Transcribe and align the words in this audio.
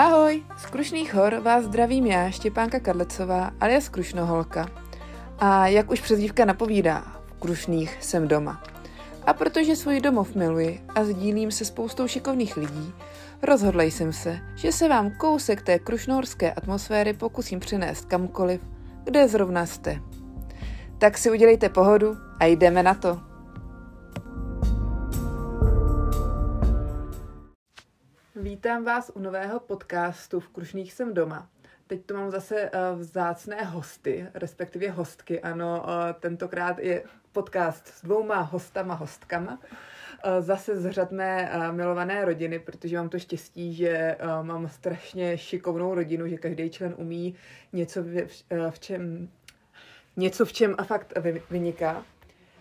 Ahoj, 0.00 0.42
z 0.56 0.66
Krušných 0.66 1.14
hor 1.14 1.34
vás 1.34 1.64
zdravím 1.64 2.06
já, 2.06 2.30
Štěpánka 2.30 2.80
Kadlecová, 2.80 3.50
alias 3.60 3.88
Krušnoholka. 3.88 4.68
A 5.38 5.66
jak 5.66 5.90
už 5.90 6.00
přezdívka 6.00 6.44
napovídá, 6.44 7.04
v 7.26 7.32
Krušných 7.32 7.98
jsem 8.00 8.28
doma. 8.28 8.62
A 9.26 9.32
protože 9.32 9.76
svůj 9.76 10.00
domov 10.00 10.34
miluji 10.34 10.80
a 10.94 11.04
sdílím 11.04 11.50
se 11.50 11.64
spoustou 11.64 12.08
šikovných 12.08 12.56
lidí, 12.56 12.92
rozhodla 13.42 13.82
jsem 13.82 14.12
se, 14.12 14.38
že 14.54 14.72
se 14.72 14.88
vám 14.88 15.10
kousek 15.10 15.62
té 15.62 15.78
krušnohorské 15.78 16.52
atmosféry 16.52 17.12
pokusím 17.12 17.60
přinést 17.60 18.04
kamkoliv, 18.04 18.60
kde 19.04 19.28
zrovna 19.28 19.66
jste. 19.66 20.00
Tak 20.98 21.18
si 21.18 21.30
udělejte 21.30 21.68
pohodu 21.68 22.16
a 22.38 22.44
jdeme 22.44 22.82
na 22.82 22.94
to. 22.94 23.29
Vítám 28.42 28.84
vás 28.84 29.10
u 29.14 29.20
nového 29.20 29.60
podcastu 29.60 30.40
V 30.40 30.48
Krušných 30.48 30.92
jsem 30.92 31.14
doma. 31.14 31.48
Teď 31.86 32.06
tu 32.06 32.14
mám 32.14 32.30
zase 32.30 32.70
uh, 32.70 33.00
vzácné 33.00 33.64
hosty, 33.64 34.26
respektive 34.34 34.90
hostky. 34.90 35.40
Ano, 35.40 35.84
uh, 35.84 35.92
tentokrát 36.20 36.78
je 36.78 37.02
podcast 37.32 37.86
s 37.86 38.02
dvouma 38.02 38.40
hostama, 38.40 38.94
hostkama. 38.94 39.52
Uh, 39.58 40.40
zase 40.40 40.80
z 40.80 40.90
řad 40.90 41.12
mé 41.12 41.50
milované 41.72 42.24
rodiny, 42.24 42.58
protože 42.58 42.96
mám 42.96 43.08
to 43.08 43.18
štěstí, 43.18 43.74
že 43.74 44.16
mám 44.42 44.68
strašně 44.68 45.38
šikovnou 45.38 45.94
rodinu, 45.94 46.28
že 46.28 46.38
každý 46.38 46.70
člen 46.70 46.94
umí 46.96 47.34
něco, 47.72 48.02
v, 48.70 48.78
čem, 48.78 49.28
něco 50.16 50.44
v 50.44 50.52
čem 50.52 50.74
a 50.78 50.84
fakt 50.84 51.12
vyniká. 51.50 52.04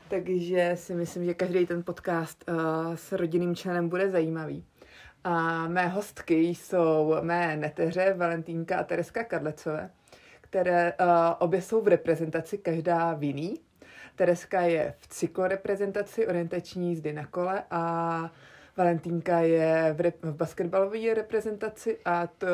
Takže 0.10 0.72
si 0.76 0.96
myslím, 0.96 1.26
že 1.26 1.34
každý 1.34 1.66
ten 1.66 1.84
podcast 1.84 2.44
s 2.96 3.12
rodinným 3.12 3.56
členem 3.56 3.90
bude 3.90 4.10
zajímavý. 4.10 4.66
A 5.24 5.68
mé 5.68 5.88
hostky 5.88 6.36
jsou 6.36 7.16
mé 7.22 7.58
neteře 7.58 8.14
Valentínka 8.14 8.78
a 8.78 8.84
Tereska 8.84 9.24
Kadlecové, 9.24 9.90
které 10.42 10.94
uh, 10.94 11.08
obě 11.40 11.62
jsou 11.62 11.82
v 11.82 11.88
reprezentaci, 11.88 12.58
každá 12.58 13.14
v 13.14 13.24
jiný. 13.24 13.60
Tereska 14.16 14.62
je 14.62 14.94
v 15.00 15.08
cykloreprezentaci 15.08 16.28
orientační 16.28 16.90
jízdy 16.90 17.14
na 17.14 17.26
kole 17.26 17.64
a 17.72 18.32
Valentínka 18.78 19.40
je 19.40 19.96
v, 19.98 20.02
rep- 20.02 20.32
v 20.32 20.36
basketbalové 20.36 21.14
reprezentaci 21.14 21.98
a 22.06 22.28
to 22.28 22.48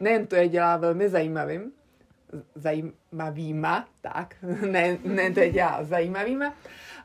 nejen 0.00 0.26
to 0.26 0.36
je 0.36 0.48
dělá 0.48 0.76
velmi 0.76 1.08
zajímavým, 1.08 1.72
zajímavýma, 2.54 3.88
tak, 4.00 4.34
ne, 4.70 4.98
ne 5.04 5.30
to 5.30 5.40
je 5.40 5.50
dělá 5.50 5.84
zajímavýma, 5.84 6.54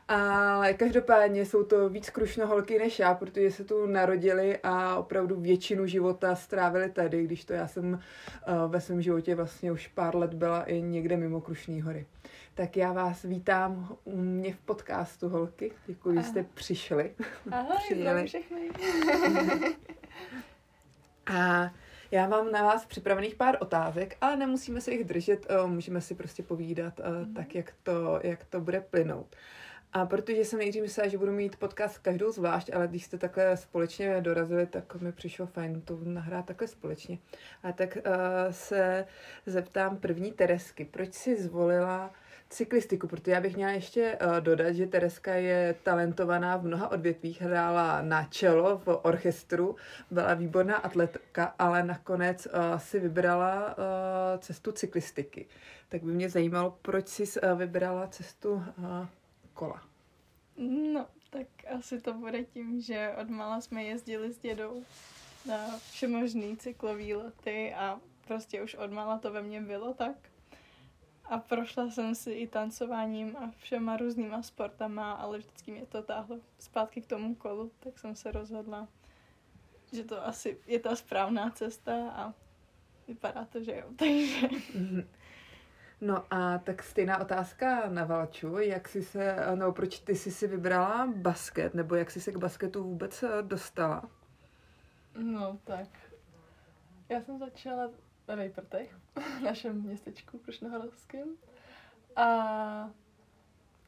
ale 0.08 0.74
každopádně 0.74 1.46
jsou 1.46 1.64
to 1.64 1.88
víc 1.88 2.10
krušnoholky 2.10 2.78
než 2.78 2.98
já, 2.98 3.14
protože 3.14 3.50
se 3.50 3.64
tu 3.64 3.86
narodili 3.86 4.58
a 4.62 4.96
opravdu 4.96 5.40
většinu 5.40 5.86
života 5.86 6.34
strávili 6.34 6.90
tady, 6.90 7.24
když 7.24 7.44
to 7.44 7.52
já 7.52 7.68
jsem 7.68 7.92
uh, 7.92 8.70
ve 8.70 8.80
svém 8.80 9.02
životě 9.02 9.34
vlastně 9.34 9.72
už 9.72 9.88
pár 9.88 10.16
let 10.16 10.34
byla 10.34 10.62
i 10.62 10.82
někde 10.82 11.16
mimo 11.16 11.40
Krušný 11.40 11.80
hory. 11.82 12.06
Tak 12.54 12.76
já 12.76 12.92
vás 12.92 13.22
vítám 13.22 13.96
u 14.04 14.16
mě 14.16 14.54
v 14.54 14.58
podcastu 14.58 15.28
Holky. 15.28 15.72
Děkuji, 15.86 16.16
že 16.16 16.22
jste 16.22 16.44
přišli. 16.54 17.14
Ahoj, 17.50 17.76
Přijeli. 17.76 18.26
všechny. 18.26 18.70
a 21.26 21.70
já 22.10 22.28
mám 22.28 22.52
na 22.52 22.62
vás 22.62 22.86
připravených 22.86 23.34
pár 23.34 23.56
otázek, 23.60 24.16
ale 24.20 24.36
nemusíme 24.36 24.80
se 24.80 24.92
jich 24.92 25.04
držet, 25.04 25.46
eh, 25.48 25.66
můžeme 25.66 26.00
si 26.00 26.14
prostě 26.14 26.42
povídat 26.42 27.00
mm. 27.24 27.34
tak, 27.34 27.54
jak 27.54 27.72
to, 27.82 28.20
jak 28.22 28.44
to 28.44 28.60
bude 28.60 28.80
plynout. 28.80 29.36
A 29.96 30.06
protože 30.06 30.44
jsem 30.44 30.58
nejdřív 30.58 30.82
myslela, 30.82 31.08
že 31.08 31.18
budu 31.18 31.32
mít 31.32 31.56
podcast 31.56 31.98
každou 31.98 32.32
zvlášť, 32.32 32.70
ale 32.74 32.88
když 32.88 33.04
jste 33.04 33.18
takhle 33.18 33.56
společně 33.56 34.20
dorazili, 34.20 34.66
tak 34.66 34.94
mi 34.94 35.12
přišlo 35.12 35.46
fajn 35.46 35.80
to 35.80 35.98
nahrát 36.04 36.46
takhle 36.46 36.68
společně. 36.68 37.18
A 37.62 37.72
tak 37.72 37.96
uh, 37.96 38.12
se 38.50 39.06
zeptám 39.46 39.96
první 39.96 40.32
Teresky, 40.32 40.84
proč 40.84 41.14
si 41.14 41.42
zvolila 41.42 42.10
cyklistiku, 42.50 43.08
protože 43.08 43.32
já 43.32 43.40
bych 43.40 43.56
měla 43.56 43.72
ještě 43.72 44.18
uh, 44.22 44.40
dodat, 44.40 44.72
že 44.72 44.86
Tereska 44.86 45.34
je 45.34 45.74
talentovaná 45.82 46.56
v 46.56 46.64
mnoha 46.64 46.88
odvětvích, 46.90 47.42
hrála 47.42 48.02
na 48.02 48.24
čelo 48.24 48.78
v 48.78 49.00
orchestru, 49.02 49.76
byla 50.10 50.34
výborná 50.34 50.76
atletka, 50.76 51.54
ale 51.58 51.82
nakonec 51.82 52.46
uh, 52.46 52.78
si 52.78 53.00
vybrala 53.00 53.66
uh, 53.78 54.40
cestu 54.40 54.72
cyklistiky. 54.72 55.46
Tak 55.88 56.02
by 56.02 56.12
mě 56.12 56.30
zajímalo, 56.30 56.78
proč 56.82 57.08
si 57.08 57.22
uh, 57.22 57.58
vybrala 57.58 58.06
cestu 58.06 58.62
kola? 59.54 59.82
No, 60.56 61.06
tak 61.30 61.46
asi 61.76 62.00
to 62.00 62.14
bude 62.14 62.44
tím, 62.44 62.80
že 62.80 63.14
od 63.22 63.28
mala 63.28 63.60
jsme 63.60 63.84
jezdili 63.84 64.32
s 64.32 64.38
dědou 64.38 64.84
na 65.46 65.78
všemožný 65.78 66.56
cyklový 66.56 67.14
lety 67.14 67.74
a 67.74 68.00
prostě 68.26 68.62
už 68.62 68.74
od 68.74 68.92
mala 68.92 69.18
to 69.18 69.32
ve 69.32 69.42
mně 69.42 69.60
bylo 69.60 69.94
tak. 69.94 70.16
A 71.24 71.38
prošla 71.38 71.90
jsem 71.90 72.14
si 72.14 72.30
i 72.30 72.48
tancováním 72.48 73.36
a 73.36 73.50
všema 73.56 73.96
různýma 73.96 74.42
sportama, 74.42 75.12
ale 75.12 75.38
vždycky 75.38 75.72
mě 75.72 75.86
to 75.86 76.02
táhlo 76.02 76.38
zpátky 76.58 77.00
k 77.00 77.06
tomu 77.06 77.34
kolu, 77.34 77.70
tak 77.80 77.98
jsem 77.98 78.16
se 78.16 78.32
rozhodla, 78.32 78.88
že 79.92 80.04
to 80.04 80.26
asi 80.26 80.58
je 80.66 80.80
ta 80.80 80.96
správná 80.96 81.50
cesta 81.50 82.10
a 82.10 82.34
vypadá 83.08 83.44
to, 83.44 83.62
že 83.62 83.72
jo. 83.72 83.86
Takže 83.96 84.48
No 86.00 86.24
a 86.30 86.58
tak 86.58 86.82
stejná 86.82 87.18
otázka 87.18 87.88
na 87.88 88.04
Valču, 88.04 88.58
jak 88.58 88.88
jsi 88.88 89.02
se, 89.02 89.36
no 89.54 89.72
proč 89.72 89.98
ty 89.98 90.14
jsi 90.14 90.30
si 90.30 90.46
vybrala 90.46 91.12
basket, 91.16 91.74
nebo 91.74 91.94
jak 91.94 92.10
jsi 92.10 92.20
se 92.20 92.32
k 92.32 92.36
basketu 92.36 92.82
vůbec 92.82 93.22
eh, 93.22 93.42
dostala? 93.42 94.02
No 95.18 95.58
tak, 95.64 95.88
já 97.08 97.20
jsem 97.20 97.38
začala 97.38 97.90
ve 98.26 98.36
Vejprtech, 98.36 98.96
v 99.38 99.42
našem 99.42 99.82
městečku 99.82 100.38
Krušnohorovském. 100.38 101.28
A 102.16 102.90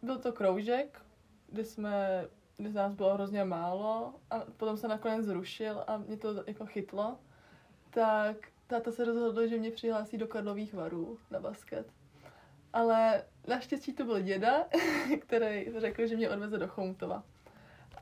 byl 0.03 0.19
to 0.19 0.33
kroužek, 0.33 1.03
kdy 1.49 1.65
jsme, 1.65 2.25
kdy 2.57 2.73
nás 2.73 2.95
bylo 2.95 3.15
hrozně 3.15 3.45
málo 3.45 4.15
a 4.31 4.41
potom 4.57 4.77
se 4.77 4.89
nakonec 4.89 5.27
zrušil 5.27 5.85
a 5.87 5.97
mě 5.97 6.17
to 6.17 6.45
jako 6.47 6.67
chytlo. 6.67 7.19
Tak 7.91 8.37
táta 8.67 8.93
se 8.93 9.05
rozhodl, 9.05 9.47
že 9.47 9.59
mě 9.59 9.71
přihlásí 9.71 10.19
do 10.19 10.27
Karlových 10.27 10.75
varů 10.75 11.19
na 11.31 11.41
basket. 11.41 11.87
Ale 12.73 13.25
naštěstí 13.47 13.93
to 13.93 14.05
byl 14.05 14.21
děda, 14.21 14.67
který 15.21 15.81
řekl, 15.81 16.07
že 16.07 16.17
mě 16.17 16.31
odveze 16.31 16.59
do 16.59 16.69
Choutova. 16.69 17.23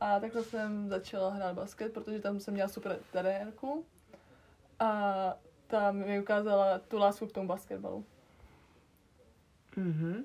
A 0.01 0.21
takhle 0.21 0.43
jsem 0.43 0.89
začala 0.89 1.31
hrát 1.31 1.55
basket, 1.55 1.93
protože 1.93 2.21
tam 2.21 2.41
jsem 2.41 2.55
měla 2.55 2.69
super 2.69 2.99
terénku. 3.13 3.85
A 4.81 5.35
ta 5.67 5.93
mi 5.93 6.21
ukázala 6.21 6.79
tu 6.79 6.99
lásku 6.99 7.27
k 7.27 7.33
tomu 7.33 7.49
basketbalu. 7.49 8.05
Mm-hmm. 9.77 10.25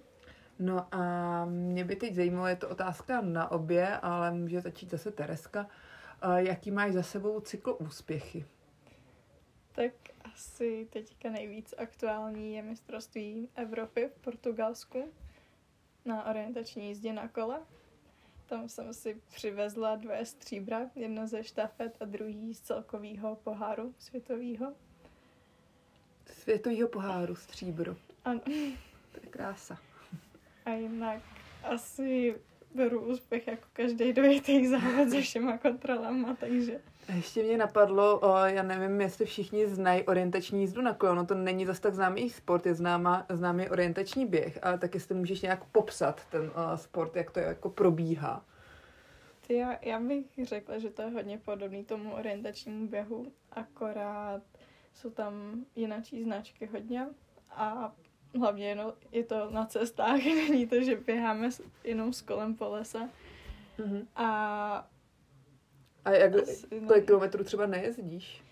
No 0.59 0.87
a 0.91 1.45
mě 1.45 1.85
by 1.85 1.95
teď 1.95 2.15
zajímalo, 2.15 2.47
je 2.47 2.55
to 2.55 2.69
otázka 2.69 3.21
na 3.21 3.51
obě, 3.51 3.97
ale 3.97 4.31
může 4.31 4.61
začít 4.61 4.91
zase 4.91 5.11
Tereska. 5.11 5.67
Jaký 6.35 6.71
máš 6.71 6.93
za 6.93 7.03
sebou 7.03 7.39
cykl 7.39 7.75
úspěchy? 7.79 8.45
Tak 9.71 9.91
asi 10.39 10.87
teďka 10.89 11.29
nejvíc 11.29 11.73
aktuální 11.77 12.55
je 12.55 12.61
mistrovství 12.61 13.49
Evropy 13.55 14.09
v 14.15 14.21
Portugalsku 14.21 15.11
na 16.05 16.25
orientační 16.25 16.87
jízdě 16.87 17.13
na 17.13 17.27
kole. 17.27 17.59
Tam 18.45 18.69
jsem 18.69 18.93
si 18.93 19.21
přivezla 19.29 19.95
dvě 19.95 20.25
stříbra, 20.25 20.89
jedno 20.95 21.27
ze 21.27 21.43
štafet 21.43 21.97
a 21.99 22.05
druhý 22.05 22.53
z 22.53 22.61
celkového 22.61 23.35
poháru 23.35 23.95
světového. 23.97 24.73
Světového 26.25 26.89
poháru 26.89 27.35
stříbro. 27.35 27.95
Ano. 28.25 28.39
To 29.11 29.19
je 29.23 29.29
krása. 29.29 29.77
A 30.65 30.71
jinak 30.71 31.21
asi 31.63 32.35
beru 32.75 33.01
úspěch 33.01 33.47
jako 33.47 33.67
každý 33.73 34.13
dojitý 34.13 34.67
závod 34.67 35.09
se 35.09 35.21
všema 35.21 35.57
kontrolama, 35.57 36.35
takže 36.39 36.81
ještě 37.15 37.43
mě 37.43 37.57
napadlo, 37.57 38.19
o, 38.19 38.35
já 38.37 38.63
nevím, 38.63 39.01
jestli 39.01 39.25
všichni 39.25 39.67
znají 39.67 40.03
orientační 40.03 40.61
jízdu 40.61 40.81
na 40.81 40.93
kolo, 40.93 41.15
no 41.15 41.25
to 41.25 41.35
není 41.35 41.65
zas 41.65 41.79
tak 41.79 41.93
známý 41.93 42.29
sport, 42.29 42.65
je 42.65 42.73
známá, 42.73 43.25
známý 43.29 43.69
orientační 43.69 44.25
běh, 44.25 44.59
ale 44.61 44.77
tak 44.77 44.93
jestli 44.93 45.15
můžeš 45.15 45.41
nějak 45.41 45.63
popsat 45.65 46.25
ten 46.25 46.51
o, 46.55 46.77
sport, 46.77 47.15
jak 47.15 47.31
to 47.31 47.39
jako 47.39 47.69
probíhá. 47.69 48.45
Ty 49.47 49.53
já, 49.53 49.77
já 49.81 49.99
bych 49.99 50.25
řekla, 50.43 50.79
že 50.79 50.89
to 50.89 51.01
je 51.01 51.09
hodně 51.09 51.37
podobný 51.37 51.85
tomu 51.85 52.13
orientačnímu 52.13 52.87
běhu, 52.87 53.31
akorát 53.51 54.41
jsou 54.93 55.09
tam 55.09 55.65
jinačí 55.75 56.23
značky 56.23 56.65
hodně 56.65 57.07
a 57.49 57.93
hlavně 58.37 58.69
jenom 58.69 58.93
je 59.11 59.23
to 59.23 59.49
na 59.51 59.65
cestách, 59.65 60.17
není 60.25 60.67
to, 60.67 60.83
že 60.83 60.95
běháme 60.95 61.49
jenom 61.83 62.13
s 62.13 62.21
kolem 62.21 62.55
po 62.55 62.69
lese. 62.69 63.09
Mm-hmm. 63.79 64.05
A 64.15 64.89
a 66.05 66.11
jak, 66.11 66.31
kolik 66.87 67.05
kilometrů 67.05 67.43
třeba 67.43 67.65
nejezdíš? 67.65 68.43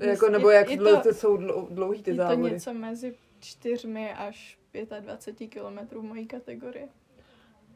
Jako, 0.00 0.28
nebo 0.28 0.50
jak 0.50 0.70
je 0.70 0.78
to, 0.78 1.12
jsou 1.12 1.36
dlouhý 1.70 2.02
ty 2.02 2.10
je 2.10 2.16
závody? 2.16 2.42
Je 2.42 2.48
to 2.48 2.54
něco 2.54 2.74
mezi 2.74 3.14
čtyřmi 3.40 4.12
až 4.12 4.58
25 5.00 5.46
kilometrů 5.46 6.00
v 6.00 6.04
mojí 6.04 6.26
kategorii. 6.26 6.88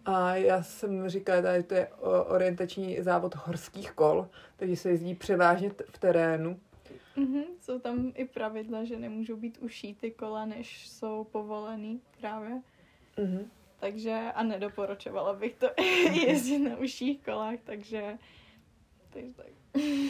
A 0.04 0.36
já 0.36 0.62
jsem 0.62 1.08
říkala, 1.08 1.56
že 1.56 1.62
to 1.62 1.74
je 1.74 1.88
orientační 2.26 3.02
závod 3.02 3.34
horských 3.34 3.92
kol, 3.92 4.28
takže 4.56 4.76
se 4.76 4.90
jezdí 4.90 5.14
převážně 5.14 5.70
v 5.90 5.98
terénu. 5.98 6.60
Mhm, 7.18 7.42
jsou 7.60 7.78
tam 7.78 8.12
i 8.14 8.24
pravidla, 8.24 8.84
že 8.84 8.98
nemůžou 8.98 9.36
být 9.36 9.58
uší 9.58 9.94
ty 9.94 10.10
kola, 10.10 10.44
než 10.44 10.88
jsou 10.88 11.24
povolený 11.24 12.00
právě. 12.20 12.62
Mhm. 13.18 13.50
Takže 13.80 14.20
a 14.34 14.42
nedoporučovala 14.42 15.32
bych 15.32 15.54
to 15.54 15.66
jezdit 16.26 16.58
na 16.58 16.76
uších 16.76 17.24
kolách, 17.24 17.58
takže, 17.64 18.18
takže 19.10 19.32
tak. 19.36 19.46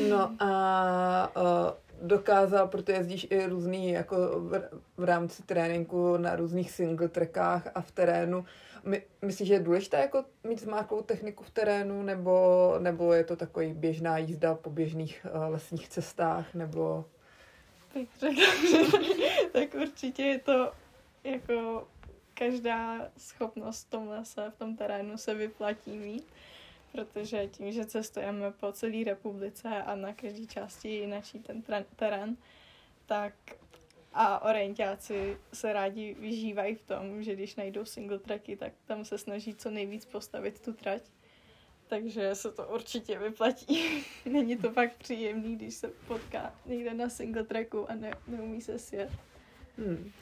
No 0.09 0.37
a 0.41 1.33
uh, 1.37 2.09
dokázal, 2.09 2.69
protože 2.69 2.93
jezdíš 2.93 3.27
i 3.31 3.47
různý, 3.47 3.91
jako 3.91 4.17
v, 4.41 4.71
v 4.97 5.05
rámci 5.05 5.43
tréninku 5.43 6.17
na 6.17 6.37
různých 6.37 6.71
single 6.71 7.09
trackách 7.09 7.69
a 7.75 7.81
v 7.81 7.91
terénu. 7.91 8.45
My, 8.89 9.03
myslíš, 9.23 9.49
že 9.49 9.55
je 9.55 9.61
důležité 9.61 9.97
jako 9.97 10.25
mít 10.45 10.61
zmáklou 10.61 11.03
techniku 11.03 11.45
v 11.45 11.51
terénu, 11.51 12.03
nebo, 12.03 12.75
nebo 12.79 13.13
je 13.13 13.25
to 13.25 13.37
takový 13.37 13.73
běžná 13.73 14.19
jízda 14.19 14.55
po 14.55 14.71
běžných 14.71 15.27
uh, 15.35 15.53
lesních 15.53 15.89
cestách, 15.89 16.55
nebo... 16.55 17.05
Tak 17.95 18.03
řekla, 18.19 18.45
že 18.71 18.79
tak 19.53 19.75
určitě 19.75 20.23
je 20.23 20.39
to 20.39 20.73
jako 21.25 21.89
každá 22.35 23.11
schopnost 23.17 23.87
v 23.87 23.91
tom 23.91 24.09
lese, 24.09 24.51
v 24.51 24.59
tom 24.59 24.77
terénu 24.77 25.19
se 25.19 25.35
vyplatí 25.35 25.99
mít, 25.99 26.27
protože 26.93 27.47
tím, 27.47 27.73
že 27.73 27.85
cestujeme 27.85 28.51
po 28.51 28.73
celé 28.73 29.05
republice 29.05 29.69
a 29.69 29.95
na 29.95 30.13
každé 30.13 30.47
části 30.47 30.95
je 30.95 31.23
ten 31.47 31.63
terén, 31.97 32.37
tak 33.07 33.35
a 34.13 34.45
orientáci 34.45 35.39
se 35.53 35.73
rádi 35.73 36.17
vyžívají 36.21 36.75
v 36.75 36.83
tom, 36.83 37.23
že 37.23 37.35
když 37.35 37.57
najdou 37.57 37.85
single 37.85 38.19
tracky, 38.19 38.57
tak 38.57 38.73
tam 38.87 39.05
se 39.05 39.19
snaží 39.19 39.55
co 39.55 39.71
nejvíc 39.71 40.05
postavit 40.05 40.61
tu 40.61 40.73
trať. 40.73 41.03
Takže 41.89 42.35
se 42.35 42.53
to 42.53 42.67
určitě 42.67 43.19
vyplatí. 43.19 44.05
Není 44.25 44.57
to 44.57 44.71
fakt 44.71 44.97
příjemný, 44.97 45.57
když 45.57 45.75
se 45.75 45.89
potká 45.89 46.55
někde 46.67 46.95
na 46.95 47.09
single 47.09 47.45
tracku 47.45 47.91
a 47.91 47.95
ne, 47.95 48.11
neumí 48.27 48.61
se 48.61 48.79
sjet. 48.79 49.11
Hmm. 49.79 50.13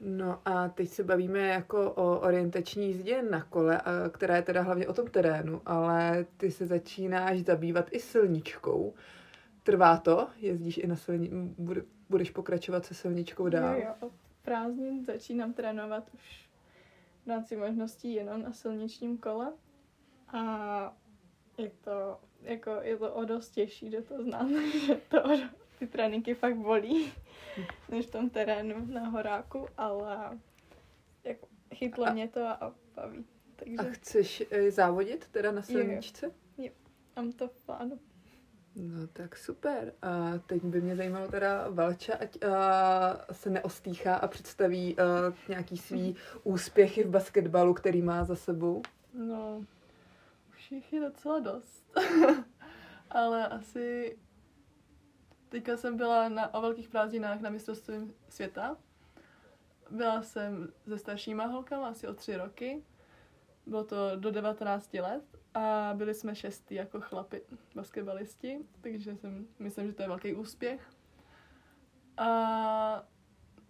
No 0.00 0.40
a 0.44 0.68
teď 0.68 0.88
se 0.88 1.04
bavíme 1.04 1.38
jako 1.38 1.92
o 1.92 2.20
orientační 2.20 2.86
jízdě 2.86 3.22
na 3.22 3.42
kole, 3.42 3.80
která 4.10 4.36
je 4.36 4.42
teda 4.42 4.62
hlavně 4.62 4.88
o 4.88 4.92
tom 4.92 5.06
terénu, 5.06 5.62
ale 5.66 6.26
ty 6.36 6.50
se 6.50 6.66
začínáš 6.66 7.40
zabývat 7.40 7.86
i 7.90 8.00
silničkou. 8.00 8.94
Trvá 9.68 9.96
to? 9.96 10.28
Jezdíš 10.36 10.78
i 10.78 10.86
na 10.86 10.96
silni... 10.96 11.28
Bude, 11.58 11.82
budeš 12.08 12.30
pokračovat 12.30 12.86
se 12.86 12.94
silničkou 12.94 13.48
dál? 13.48 13.74
Jo, 13.74 13.80
jo, 13.84 13.94
od 14.06 14.12
prázdnin 14.42 15.04
začínám 15.04 15.52
trénovat 15.52 16.10
už 16.14 16.48
v 17.26 17.28
rámci 17.28 17.56
možností 17.56 18.14
jenom 18.14 18.42
na 18.42 18.52
silničním 18.52 19.18
kole. 19.18 19.52
A 20.28 20.96
je 21.58 21.70
to, 21.84 22.20
jako, 22.42 22.70
je 22.82 22.96
to 22.96 23.14
o 23.14 23.24
dost 23.24 23.50
těžší, 23.50 23.90
že 23.90 24.02
to 24.02 24.22
znám, 24.22 24.52
že 24.86 24.94
to 24.94 25.22
o, 25.22 25.38
ty 25.78 25.86
tréninky 25.86 26.34
fakt 26.34 26.56
bolí, 26.56 27.12
než 27.88 28.06
v 28.06 28.10
tom 28.10 28.30
terénu 28.30 28.86
na 28.86 29.08
horáku, 29.08 29.66
ale 29.76 30.38
jako, 31.24 31.48
chytlo 31.74 32.06
A- 32.06 32.12
mě 32.12 32.28
to 32.28 32.46
a 32.46 32.74
baví. 32.94 33.24
Takže 33.56 33.76
A 33.76 33.82
chceš 33.82 34.42
eh, 34.50 34.70
závodit 34.70 35.28
teda 35.28 35.52
na 35.52 35.62
Jo, 35.68 35.78
jo. 35.78 35.84
silničce? 35.84 36.30
mám 37.16 37.32
to 37.32 37.48
v 37.48 37.60
plánu. 37.66 37.98
No 38.76 39.06
tak 39.06 39.36
super. 39.36 39.92
A 40.02 40.38
teď 40.46 40.64
by 40.64 40.80
mě 40.80 40.96
zajímalo 40.96 41.28
teda 41.28 41.68
Valča, 41.70 42.14
ať 42.14 42.38
uh, 42.44 42.50
se 43.32 43.50
neostýchá 43.50 44.16
a 44.16 44.28
představí 44.28 44.96
uh, 44.96 45.34
nějaký 45.48 45.76
svý 45.76 46.16
úspěchy 46.42 47.04
v 47.04 47.10
basketbalu, 47.10 47.74
který 47.74 48.02
má 48.02 48.24
za 48.24 48.36
sebou. 48.36 48.82
No, 49.14 49.64
už 50.54 50.72
jich 50.72 50.92
je 50.92 51.00
docela 51.00 51.38
dost. 51.38 51.98
Ale 53.10 53.48
asi 53.48 54.18
teďka 55.48 55.76
jsem 55.76 55.96
byla 55.96 56.28
na, 56.28 56.54
o 56.54 56.60
velkých 56.60 56.88
prázdninách 56.88 57.40
na 57.40 57.50
mistrovství 57.50 58.12
světa. 58.28 58.76
Byla 59.90 60.22
jsem 60.22 60.72
se 60.88 60.98
staršíma 60.98 61.46
holkama, 61.46 61.88
asi 61.88 62.08
o 62.08 62.14
tři 62.14 62.36
roky. 62.36 62.82
Bylo 63.68 63.84
to 63.84 64.16
do 64.16 64.30
19 64.30 64.94
let 64.94 65.24
a 65.54 65.92
byli 65.94 66.14
jsme 66.14 66.34
šestý 66.34 66.74
jako 66.74 67.00
chlapi 67.00 67.42
basketbalisti, 67.74 68.58
takže 68.80 69.16
jsem, 69.16 69.46
myslím, 69.58 69.86
že 69.86 69.92
to 69.92 70.02
je 70.02 70.08
velký 70.08 70.34
úspěch. 70.34 70.90
A 72.16 73.06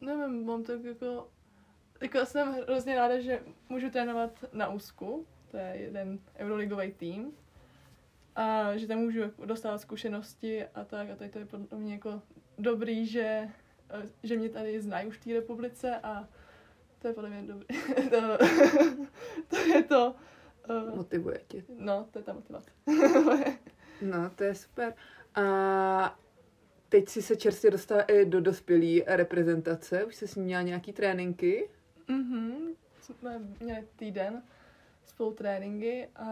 nevím, 0.00 0.46
mám 0.46 0.62
tak 0.62 0.84
jako, 0.84 1.28
jako 2.00 2.26
jsem 2.26 2.52
hrozně 2.52 2.96
ráda, 2.96 3.20
že 3.20 3.42
můžu 3.68 3.90
trénovat 3.90 4.44
na 4.52 4.68
úzku, 4.68 5.26
to 5.50 5.56
je 5.56 5.76
jeden 5.76 6.18
euroligový 6.36 6.92
tým, 6.92 7.32
a 8.36 8.76
že 8.76 8.86
tam 8.86 8.98
můžu 8.98 9.20
jako 9.20 9.46
dostávat 9.46 9.78
zkušenosti 9.78 10.64
a 10.64 10.84
tak 10.84 11.10
a 11.10 11.16
tady 11.16 11.30
to 11.30 11.38
je 11.38 11.46
podle 11.46 11.78
mě 11.78 11.92
jako 11.92 12.22
dobrý, 12.58 13.06
že, 13.06 13.48
že 14.22 14.36
mě 14.36 14.48
tady 14.48 14.80
znají 14.80 15.08
už 15.08 15.18
v 15.18 15.24
té 15.24 15.32
republice 15.34 16.00
a 16.02 16.28
to 16.98 17.08
je 17.08 17.14
podle 17.14 17.30
mě 17.30 17.42
dobrý. 17.42 17.66
Motivuje 21.08 21.40
tě. 21.48 21.64
no, 21.78 22.06
to 22.10 22.18
je 22.18 22.22
ta 22.22 22.32
motivace. 22.32 22.70
No, 24.02 24.30
to 24.30 24.44
je 24.44 24.54
super. 24.54 24.94
A 25.34 26.18
teď 26.88 27.08
si 27.08 27.22
se 27.22 27.36
čerstvě 27.36 27.70
dostala 27.70 28.02
i 28.02 28.24
do 28.24 28.40
dospělé 28.40 29.02
reprezentace. 29.06 30.04
Už 30.04 30.14
jsi 30.14 30.28
s 30.28 30.36
ní 30.36 30.42
měla 30.44 30.62
nějaký 30.62 30.92
tréninky? 30.92 31.70
Mhm, 32.08 32.74
jsme 33.00 33.40
měli 33.60 33.86
týden 33.96 34.42
spolu 35.04 35.32
tréninky 35.32 36.08
a 36.16 36.28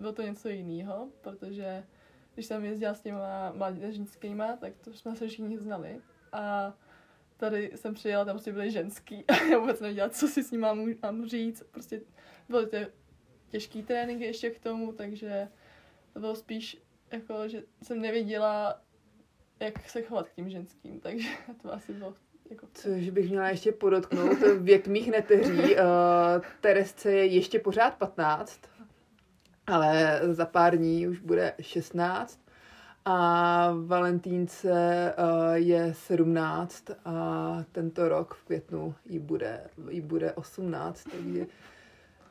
bylo 0.00 0.12
to 0.12 0.22
něco 0.22 0.48
jiného, 0.48 1.08
protože 1.20 1.84
když 2.34 2.46
jsem 2.46 2.64
jezdila 2.64 2.94
s 2.94 3.00
těma 3.00 3.52
mládežnickýma, 3.52 4.56
tak 4.56 4.72
to 4.84 4.92
jsme 4.92 5.16
se 5.16 5.28
všichni 5.28 5.58
znali. 5.58 6.00
A 6.32 6.74
tady 7.36 7.72
jsem 7.74 7.94
přijela, 7.94 8.24
tam 8.24 8.34
prostě 8.34 8.52
byli 8.52 8.70
ženský 8.70 9.24
a 9.28 9.44
já 9.44 9.58
vůbec 9.58 9.80
nevěděla, 9.80 10.08
co 10.08 10.28
si 10.28 10.44
s 10.44 10.50
ním 10.50 10.60
mám, 10.60 10.94
mám 11.02 11.26
říct. 11.26 11.62
Prostě 11.62 12.00
byly 12.48 12.66
to 12.66 12.76
těžký 13.50 13.82
tréninky 13.82 14.24
ještě 14.24 14.50
k 14.50 14.58
tomu, 14.58 14.92
takže 14.92 15.48
to 16.12 16.20
bylo 16.20 16.34
spíš 16.34 16.82
jako, 17.10 17.48
že 17.48 17.62
jsem 17.82 18.00
nevěděla, 18.00 18.80
jak 19.60 19.88
se 19.88 20.02
chovat 20.02 20.28
k 20.28 20.34
tím 20.34 20.50
ženským, 20.50 21.00
takže 21.00 21.28
to 21.62 21.74
asi 21.74 21.92
bylo 21.92 22.14
jako... 22.50 22.66
Což 22.74 23.10
bych 23.10 23.30
měla 23.30 23.48
ještě 23.48 23.72
podotknout, 23.72 24.38
věk 24.58 24.86
mých 24.86 25.10
neteří. 25.10 25.60
Uh, 25.60 25.78
Teresce 26.60 27.12
je 27.12 27.26
ještě 27.26 27.58
pořád 27.58 27.94
15, 27.94 28.60
ale 29.66 30.20
za 30.30 30.46
pár 30.46 30.76
dní 30.76 31.08
už 31.08 31.18
bude 31.20 31.54
16. 31.60 32.40
A 33.04 33.72
Valentínce 33.86 35.14
uh, 35.18 35.52
je 35.52 35.94
17 35.94 36.90
a 37.04 37.64
tento 37.72 38.08
rok 38.08 38.34
v 38.34 38.44
květnu 38.44 38.94
jí 39.06 39.18
bude, 39.18 39.60
jí 39.88 40.00
bude 40.00 40.32
18, 40.32 41.04
takže 41.04 41.46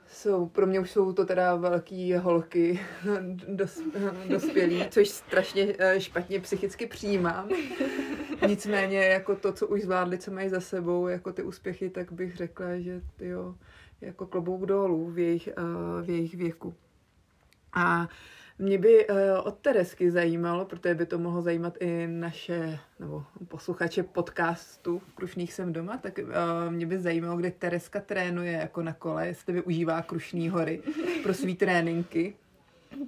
jsou, 0.07 0.45
pro 0.45 0.67
mě 0.67 0.79
už 0.79 0.91
jsou 0.91 1.13
to 1.13 1.25
teda 1.25 1.55
velký 1.55 2.13
holky 2.13 2.79
dos, 3.47 3.81
dospělí, 4.29 4.85
což 4.89 5.09
strašně 5.09 5.75
eh, 5.79 6.01
špatně 6.01 6.39
psychicky 6.39 6.87
přijímám. 6.87 7.49
Nicméně 8.47 9.05
jako 9.05 9.35
to, 9.35 9.53
co 9.53 9.67
už 9.67 9.81
zvládli, 9.81 10.17
co 10.17 10.31
mají 10.31 10.49
za 10.49 10.61
sebou, 10.61 11.07
jako 11.07 11.33
ty 11.33 11.43
úspěchy, 11.43 11.89
tak 11.89 12.11
bych 12.11 12.35
řekla, 12.35 12.77
že 12.77 13.01
jo, 13.19 13.55
jako 14.01 14.25
klobouk 14.25 14.65
dolů 14.65 15.09
v 15.11 15.19
jejich, 15.19 15.49
uh, 15.57 16.05
v 16.05 16.09
jejich 16.09 16.33
věku. 16.33 16.73
A 17.73 18.07
mě 18.59 18.77
by 18.77 19.07
uh, 19.07 19.17
od 19.43 19.59
Teresky 19.59 20.11
zajímalo, 20.11 20.65
protože 20.65 20.95
by 20.95 21.05
to 21.05 21.19
mohlo 21.19 21.41
zajímat 21.41 21.77
i 21.79 22.07
naše, 22.07 22.79
nebo 22.99 23.23
posluchače 23.47 24.03
podcastu 24.03 25.01
Krušných 25.15 25.53
jsem 25.53 25.73
doma, 25.73 25.97
tak 25.97 26.17
uh, 26.17 26.25
mě 26.69 26.85
by 26.85 26.97
zajímalo, 26.97 27.37
kde 27.37 27.51
Tereska 27.51 27.99
trénuje 27.99 28.51
jako 28.51 28.81
na 28.81 28.93
kole, 28.93 29.27
jestli 29.27 29.53
využívá 29.53 30.01
Krušní 30.01 30.49
hory 30.49 30.81
pro 31.23 31.33
svý 31.33 31.55
tréninky. 31.65 32.35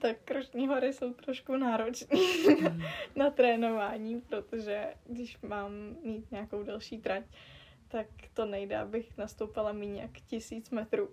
Tak 0.01 0.17
Krušní 0.25 0.67
hory 0.67 0.93
jsou 0.93 1.13
trošku 1.13 1.57
náročné 1.57 2.19
na 3.15 3.29
trénování, 3.29 4.21
protože 4.21 4.93
když 5.05 5.37
mám 5.41 5.71
mít 6.03 6.31
nějakou 6.31 6.63
další 6.63 6.97
trať, 6.97 7.23
tak 7.87 8.07
to 8.33 8.45
nejde, 8.45 8.77
abych 8.77 9.17
nastoupala 9.17 9.71
méně 9.71 10.01
jak 10.01 10.11
tisíc 10.11 10.69
metrů. 10.69 11.09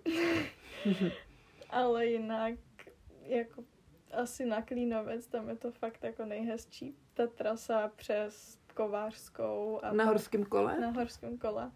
Ale 1.69 2.05
jinak 2.05 2.53
jako 3.25 3.63
asi 4.11 4.45
na 4.45 4.61
Klínovec, 4.61 5.27
tam 5.27 5.49
je 5.49 5.55
to 5.55 5.71
fakt 5.71 6.03
jako 6.03 6.25
nejhezčí. 6.25 6.95
Ta 7.13 7.27
trasa 7.27 7.91
přes 7.95 8.59
Kovářskou 8.73 9.79
a 9.83 9.91
Na 9.93 10.03
pak 10.03 10.05
horském 10.13 10.43
kole? 10.45 10.79
na 10.79 10.89
horském 10.89 11.37
kole. 11.37 11.71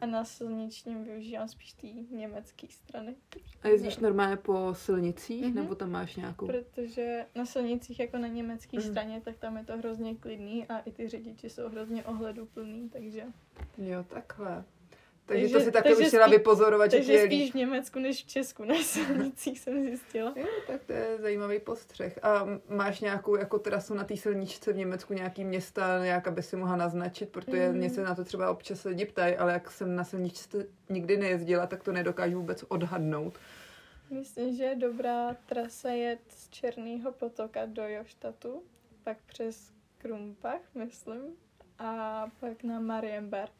A 0.00 0.06
na 0.06 0.24
silničním 0.24 1.04
využívám 1.04 1.48
spíš 1.48 1.72
té 1.72 1.86
německé 2.10 2.66
strany. 2.70 3.16
A 3.62 3.68
jezdíš 3.68 3.96
normálně 3.98 4.36
po 4.36 4.74
silnicích, 4.74 5.44
Mhm. 5.44 5.54
nebo 5.54 5.74
tam 5.74 5.90
máš 5.90 6.16
nějakou? 6.16 6.46
Protože 6.46 7.26
na 7.34 7.46
silnicích 7.46 8.00
jako 8.00 8.18
na 8.18 8.28
německé 8.28 8.76
Mhm. 8.78 8.90
straně, 8.90 9.20
tak 9.20 9.36
tam 9.36 9.56
je 9.56 9.64
to 9.64 9.78
hrozně 9.78 10.14
klidný 10.14 10.66
a 10.66 10.78
i 10.78 10.92
ty 10.92 11.08
řidiči 11.08 11.50
jsou 11.50 11.68
hrozně 11.68 12.04
ohleduplný, 12.04 12.88
takže 12.88 13.24
Jo, 13.78 14.04
takhle. 14.08 14.64
Takže, 15.32 15.46
takže 15.46 15.58
to 15.58 15.64
si 15.64 15.72
taky 15.72 15.96
už 15.96 16.06
chtěla 16.06 16.26
vypozorovat, 16.26 16.90
že 16.90 16.96
Takže 16.96 17.24
spíš 17.24 17.52
v 17.52 17.54
Německu 17.54 17.98
než 17.98 18.24
v 18.24 18.26
Česku 18.26 18.64
na 18.64 18.74
silnicích 18.82 19.60
jsem 19.60 19.82
zjistila. 19.82 20.32
Jo, 20.36 20.46
tak 20.66 20.84
to 20.84 20.92
je 20.92 21.18
zajímavý 21.18 21.58
postřeh. 21.58 22.18
A 22.22 22.46
máš 22.68 23.00
nějakou 23.00 23.36
jako 23.36 23.58
trasu 23.58 23.94
na 23.94 24.04
té 24.04 24.16
silničce 24.16 24.72
v 24.72 24.76
Německu, 24.76 25.14
nějaký 25.14 25.44
města, 25.44 26.04
nějak, 26.04 26.28
aby 26.28 26.42
si 26.42 26.56
mohla 26.56 26.76
naznačit, 26.76 27.28
protože 27.28 27.68
mm. 27.68 27.76
mě 27.76 27.90
se 27.90 28.02
na 28.02 28.14
to 28.14 28.24
třeba 28.24 28.50
občas 28.50 28.84
lidi 28.84 29.04
ptají, 29.04 29.36
ale 29.36 29.52
jak 29.52 29.70
jsem 29.70 29.96
na 29.96 30.04
silničce 30.04 30.66
nikdy 30.88 31.16
nejezdila, 31.16 31.66
tak 31.66 31.82
to 31.82 31.92
nedokážu 31.92 32.38
vůbec 32.38 32.64
odhadnout. 32.68 33.38
Myslím, 34.10 34.56
že 34.56 34.74
dobrá 34.74 35.36
trasa 35.46 35.90
je 35.90 36.18
z 36.28 36.48
Černého 36.48 37.12
potoka 37.12 37.66
do 37.66 37.88
Joštatu, 37.88 38.62
pak 39.04 39.16
přes 39.26 39.72
Krumpach, 39.98 40.60
myslím, 40.74 41.20
a 41.78 42.26
pak 42.40 42.62
na 42.62 42.80
Marienberg. 42.80 43.52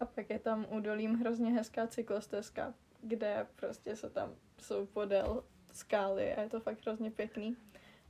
A 0.00 0.04
pak 0.04 0.30
je 0.30 0.38
tam 0.38 0.66
údolím 0.70 1.14
hrozně 1.14 1.50
hezká 1.50 1.86
cyklostezka, 1.86 2.74
kde 3.02 3.46
prostě 3.56 3.96
se 3.96 4.10
tam 4.10 4.34
jsou 4.58 4.86
podél 4.86 5.44
skály 5.72 6.34
a 6.34 6.42
je 6.42 6.48
to 6.48 6.60
fakt 6.60 6.86
hrozně 6.86 7.10
pěkný. 7.10 7.56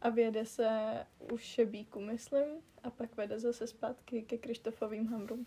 A 0.02 0.08
vyjede 0.08 0.46
se 0.46 0.68
už 1.32 1.42
Šebíku, 1.42 2.00
myslím, 2.00 2.44
a 2.82 2.90
pak 2.90 3.16
vede 3.16 3.38
zase 3.38 3.66
zpátky 3.66 4.22
ke 4.22 4.38
Krištofovým 4.38 5.06
hamrům. 5.06 5.46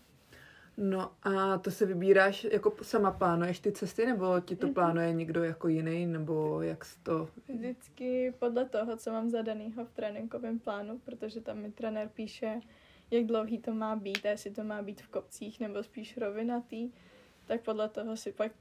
No 0.76 1.12
a 1.22 1.58
to 1.58 1.70
se 1.70 1.86
vybíráš, 1.86 2.44
jako 2.44 2.74
sama 2.82 3.10
plánuješ 3.10 3.60
ty 3.60 3.72
cesty, 3.72 4.06
nebo 4.06 4.40
ti 4.40 4.56
to 4.56 4.66
mm-hmm. 4.66 4.72
plánuje 4.72 5.12
někdo 5.12 5.44
jako 5.44 5.68
jiný, 5.68 6.06
nebo 6.06 6.62
jak 6.62 6.86
to... 7.02 7.28
Vždycky 7.48 8.34
podle 8.38 8.64
toho, 8.64 8.96
co 8.96 9.12
mám 9.12 9.30
zadanýho 9.30 9.84
v 9.84 9.92
tréninkovém 9.92 10.58
plánu, 10.58 10.98
protože 10.98 11.40
tam 11.40 11.58
mi 11.58 11.72
trenér 11.72 12.08
píše, 12.08 12.60
jak 13.12 13.26
dlouhý 13.26 13.58
to 13.58 13.74
má 13.74 13.96
být, 13.96 14.24
jestli 14.24 14.50
to 14.50 14.64
má 14.64 14.82
být 14.82 15.02
v 15.02 15.08
kopcích 15.08 15.60
nebo 15.60 15.82
spíš 15.82 16.16
rovinatý, 16.16 16.90
tak 17.46 17.60
podle 17.60 17.88
toho 17.88 18.16
si 18.16 18.32
pak 18.32 18.52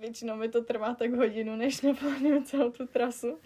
většinou 0.00 0.36
mi 0.36 0.48
to 0.48 0.64
trvá 0.64 0.94
tak 0.94 1.12
hodinu, 1.12 1.56
než 1.56 1.82
naplánuju 1.82 2.42
celou 2.42 2.70
tu 2.70 2.86
trasu. 2.86 3.38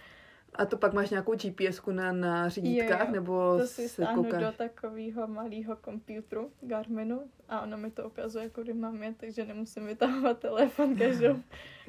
A 0.54 0.66
to 0.66 0.76
pak 0.76 0.92
máš 0.92 1.10
nějakou 1.10 1.34
gps 1.34 1.80
na, 1.86 2.12
na 2.12 2.48
řídítkách, 2.48 3.08
jo, 3.08 3.12
nebo 3.12 3.58
to 3.58 3.66
si 3.66 3.88
stáhnu 3.88 4.24
koukáš? 4.24 4.42
do 4.42 4.52
takového 4.52 5.26
malého 5.26 5.76
počítače 5.76 6.50
Garminu 6.60 7.30
a 7.48 7.60
ono 7.60 7.76
mi 7.76 7.90
to 7.90 8.06
ukazuje, 8.06 8.50
kudy 8.50 8.72
mám 8.74 9.02
je, 9.02 9.14
takže 9.14 9.44
nemusím 9.44 9.86
vytahovat 9.86 10.38
telefon 10.38 10.96
každou 10.98 11.42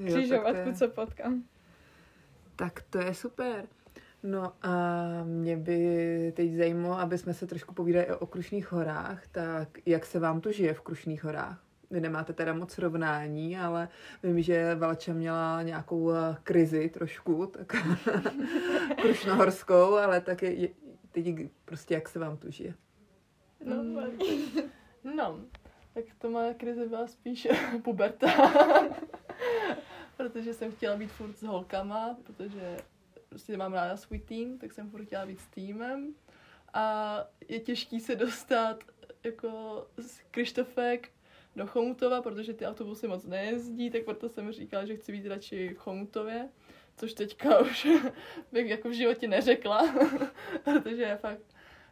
křižovatku, 0.05 0.73
co 0.73 0.89
potkám. 0.89 1.43
Tak 2.55 2.81
to 2.89 2.97
je 2.97 3.13
super. 3.13 3.67
No 4.23 4.53
a 4.61 4.73
mě 5.23 5.57
by 5.57 6.33
teď 6.35 6.53
zajímalo, 6.53 6.99
aby 6.99 7.17
jsme 7.17 7.33
se 7.33 7.47
trošku 7.47 7.73
povídali 7.73 8.15
o 8.15 8.25
Krušných 8.25 8.71
horách, 8.71 9.27
tak 9.27 9.69
jak 9.85 10.05
se 10.05 10.19
vám 10.19 10.41
to 10.41 10.51
žije 10.51 10.73
v 10.73 10.81
Krušných 10.81 11.23
horách? 11.23 11.63
Vy 11.91 12.01
nemáte 12.01 12.33
teda 12.33 12.53
moc 12.53 12.71
srovnání, 12.71 13.57
ale 13.57 13.89
vím, 14.23 14.41
že 14.41 14.75
Valča 14.75 15.13
měla 15.13 15.61
nějakou 15.61 16.11
eh, 16.11 16.37
krizi 16.43 16.89
trošku, 16.89 17.45
tak 17.45 17.75
krušnohorskou, 19.01 19.93
ale 19.93 20.21
tak 20.21 20.41
je, 20.41 20.69
teď 21.11 21.35
prostě 21.65 21.93
jak 21.93 22.09
se 22.09 22.19
vám 22.19 22.37
to 22.37 22.51
žije? 22.51 22.73
No, 23.65 23.83
mm. 23.83 23.95
no 25.15 25.39
tak 25.97 26.05
to 26.17 26.29
má 26.29 26.53
krize 26.53 26.87
byla 26.87 27.07
spíš 27.07 27.47
puberta, 27.83 28.27
protože 30.17 30.53
jsem 30.53 30.71
chtěla 30.71 30.95
být 30.95 31.11
furt 31.11 31.37
s 31.37 31.43
holkama, 31.43 32.17
protože 32.23 32.77
prostě 33.29 33.57
mám 33.57 33.73
ráda 33.73 33.97
svůj 33.97 34.19
tým, 34.19 34.59
tak 34.59 34.73
jsem 34.73 34.89
furt 34.89 35.05
chtěla 35.05 35.25
být 35.25 35.39
s 35.39 35.47
týmem. 35.47 36.13
A 36.73 37.17
je 37.47 37.59
těžký 37.59 37.99
se 37.99 38.15
dostat 38.15 38.83
jako 39.23 39.87
z 39.97 40.21
Krištofek 40.31 41.09
do 41.55 41.67
Chomutova, 41.67 42.21
protože 42.21 42.53
ty 42.53 42.65
autobusy 42.65 43.07
moc 43.07 43.25
nejezdí, 43.25 43.89
tak 43.89 44.03
proto 44.05 44.29
jsem 44.29 44.51
říkala, 44.51 44.85
že 44.85 44.95
chci 44.95 45.11
být 45.11 45.27
radši 45.27 45.69
v 45.69 45.77
Chomutově, 45.77 46.49
což 46.97 47.13
teďka 47.13 47.59
už 47.61 47.87
bych 48.51 48.69
jako 48.69 48.89
v 48.89 48.93
životě 48.93 49.27
neřekla, 49.27 49.95
protože 50.63 51.01
je 51.01 51.17
fakt 51.17 51.41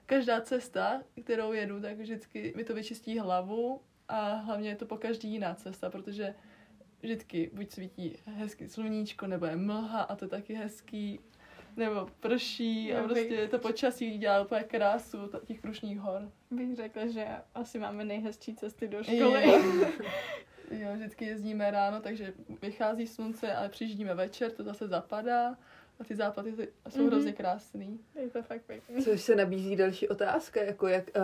každá 0.05 0.41
cesta, 0.41 1.03
kterou 1.23 1.53
jedu, 1.53 1.81
tak 1.81 1.97
vždycky 1.97 2.53
mi 2.55 2.63
to 2.63 2.73
vyčistí 2.73 3.19
hlavu 3.19 3.81
a 4.07 4.33
hlavně 4.33 4.69
je 4.69 4.75
to 4.75 4.85
po 4.85 4.97
každý 4.97 5.31
jiná 5.31 5.55
cesta, 5.55 5.89
protože 5.89 6.35
vždycky 7.05 7.51
buď 7.53 7.71
svítí 7.71 8.17
hezký 8.25 8.69
sluníčko, 8.69 9.27
nebo 9.27 9.45
je 9.45 9.55
mlha 9.55 10.01
a 10.01 10.15
to 10.15 10.25
je 10.25 10.29
taky 10.29 10.53
hezký, 10.53 11.19
nebo 11.77 12.07
prší 12.19 12.93
a 12.93 13.03
prostě 13.03 13.47
to 13.47 13.59
počasí 13.59 14.17
dělá 14.17 14.41
úplně 14.41 14.63
krásu 14.63 15.17
těch 15.45 15.61
krušních 15.61 15.99
hor. 15.99 16.31
Bych 16.51 16.75
řekla, 16.75 17.07
že 17.07 17.27
asi 17.55 17.79
máme 17.79 18.05
nejhezčí 18.05 18.55
cesty 18.55 18.87
do 18.87 19.03
školy. 19.03 19.43
jo, 20.71 20.93
vždycky 20.93 21.25
jezdíme 21.25 21.71
ráno, 21.71 22.01
takže 22.01 22.33
vychází 22.61 23.07
slunce, 23.07 23.53
ale 23.53 23.69
přijíždíme 23.69 24.15
večer, 24.15 24.51
to 24.51 24.63
zase 24.63 24.87
zapadá 24.87 25.57
a 25.99 26.03
ty 26.03 26.15
západy 26.15 26.51
jsou 26.51 26.99
mm-hmm. 26.99 27.07
hrozně 27.07 27.33
krásný. 27.33 27.99
Je 28.15 28.29
to 28.29 28.43
fakt 28.43 28.61
pěkný. 28.61 29.03
Což 29.03 29.21
se 29.21 29.35
nabízí 29.35 29.75
další 29.75 30.07
otázka, 30.07 30.63
jako 30.63 30.87
jak, 30.87 31.11
uh, 31.17 31.23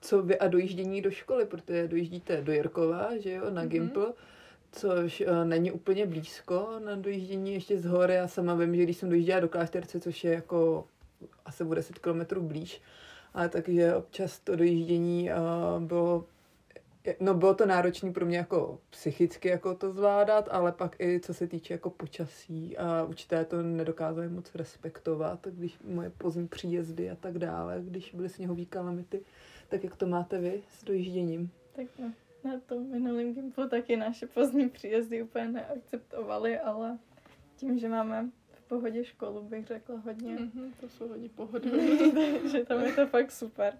co 0.00 0.22
vy 0.22 0.38
a 0.38 0.48
dojíždění 0.48 1.02
do 1.02 1.10
školy, 1.10 1.46
protože 1.46 1.88
dojíždíte 1.88 2.42
do 2.42 2.52
Jirkova, 2.52 3.18
že 3.18 3.32
jo, 3.32 3.50
na 3.50 3.64
mm-hmm. 3.64 3.68
Gimpl, 3.68 4.14
což 4.72 5.20
uh, 5.20 5.44
není 5.44 5.72
úplně 5.72 6.06
blízko 6.06 6.68
na 6.84 6.96
dojíždění 6.96 7.54
ještě 7.54 7.78
z 7.78 7.84
hory. 7.84 8.14
Já 8.14 8.28
sama 8.28 8.54
vím, 8.54 8.76
že 8.76 8.82
když 8.82 8.96
jsem 8.96 9.08
dojížděla 9.08 9.40
do 9.40 9.48
Klášterce, 9.48 10.00
což 10.00 10.24
je 10.24 10.32
jako 10.32 10.86
asi 11.44 11.64
o 11.64 11.74
10 11.74 11.98
km 11.98 12.20
blíž, 12.40 12.82
ale 13.34 13.48
takže 13.48 13.94
občas 13.94 14.38
to 14.38 14.56
dojíždění 14.56 15.30
uh, 15.30 15.82
bylo 15.82 16.24
No 17.20 17.34
bylo 17.34 17.54
to 17.54 17.66
náročné 17.66 18.12
pro 18.12 18.26
mě 18.26 18.36
jako 18.36 18.80
psychicky 18.90 19.48
jako 19.48 19.74
to 19.74 19.92
zvládat, 19.92 20.48
ale 20.50 20.72
pak 20.72 21.00
i 21.00 21.20
co 21.20 21.34
se 21.34 21.46
týče 21.46 21.74
jako 21.74 21.90
počasí 21.90 22.78
a 22.78 23.04
určité 23.04 23.44
to 23.44 23.62
nedokázali 23.62 24.28
moc 24.28 24.54
respektovat, 24.54 25.46
když 25.50 25.78
moje 25.84 26.10
pozdní 26.10 26.48
příjezdy 26.48 27.10
a 27.10 27.14
tak 27.14 27.38
dále, 27.38 27.82
když 27.84 28.14
byly 28.14 28.28
sněhové 28.28 28.64
kalamity, 28.64 29.20
tak 29.68 29.84
jak 29.84 29.96
to 29.96 30.06
máte 30.06 30.38
vy 30.38 30.62
s 30.68 30.84
dojížděním? 30.84 31.50
Tak 31.76 31.86
no, 31.98 32.12
na 32.44 32.60
tom 32.60 32.90
minulém 32.90 33.34
Gimplu 33.34 33.68
taky 33.68 33.96
naše 33.96 34.26
pozdní 34.26 34.68
příjezdy 34.68 35.22
úplně 35.22 35.48
neakceptovali, 35.48 36.58
ale 36.58 36.98
tím, 37.56 37.78
že 37.78 37.88
máme 37.88 38.30
v 38.52 38.68
pohodě 38.68 39.04
školu, 39.04 39.42
bych 39.42 39.66
řekla 39.66 39.96
hodně. 39.96 40.36
Mm-hmm, 40.36 40.72
to 40.80 40.88
jsou 40.88 41.08
hodně 41.08 41.28
pohodové. 41.28 41.82
Takže 42.42 42.64
tam 42.64 42.80
je 42.80 42.92
to 42.92 43.06
fakt 43.06 43.32
super. 43.32 43.74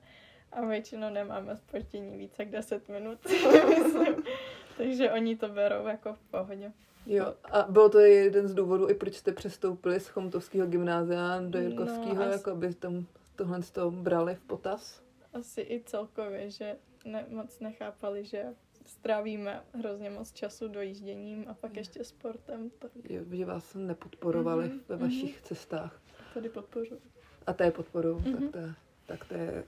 A 0.57 0.67
většinou 0.67 1.11
nemáme 1.11 1.57
spoždění 1.57 2.17
více 2.17 2.43
jak 2.43 2.51
10 2.51 2.89
minut, 2.89 3.19
Takže 4.77 5.13
oni 5.13 5.37
to 5.37 5.49
berou 5.49 5.87
jako 5.87 6.15
v 6.15 6.31
pohodě. 6.31 6.73
Jo, 7.07 7.35
a 7.45 7.63
bylo 7.63 7.89
to 7.89 7.99
jeden 7.99 8.49
z 8.49 8.55
důvodů, 8.55 8.91
i 8.91 8.95
proč 8.95 9.15
jste 9.15 9.33
přestoupili 9.33 10.01
z 10.01 10.09
Chomtovského 10.09 10.67
gymnázia 10.67 11.41
do 11.41 11.59
Jirkovského, 11.59 12.15
no, 12.15 12.23
jako 12.23 12.51
aby 12.51 12.75
tam 12.75 13.07
tohle 13.37 13.63
z 13.63 13.71
toho 13.71 13.91
brali 13.91 14.35
v 14.35 14.41
potaz? 14.41 15.03
Asi 15.33 15.61
i 15.61 15.83
celkově, 15.87 16.51
že 16.51 16.77
ne, 17.05 17.27
moc 17.29 17.61
nechápali, 17.61 18.25
že 18.25 18.45
strávíme 18.87 19.63
hrozně 19.73 20.11
moc 20.11 20.33
času 20.33 20.69
dojížděním 20.69 21.45
a 21.49 21.55
pak 21.55 21.77
ještě 21.77 22.05
sportem. 22.05 22.71
Tak... 22.79 22.91
Jo, 23.09 23.23
že 23.31 23.45
vás 23.45 23.75
nepodporovali 23.75 24.69
mm-hmm, 24.69 24.81
ve 24.89 24.97
vašich 24.97 25.39
mm-hmm. 25.39 25.47
cestách. 25.47 26.01
Tady 26.35 26.49
podporu. 26.49 26.99
A 27.47 27.53
to 27.53 27.63
je 27.63 27.71
podporu, 27.71 28.19
mm-hmm. 28.19 28.41
tak, 28.41 28.53
to 28.53 28.59
je, 28.59 28.75
tak 29.07 29.25
to 29.25 29.35
je 29.35 29.65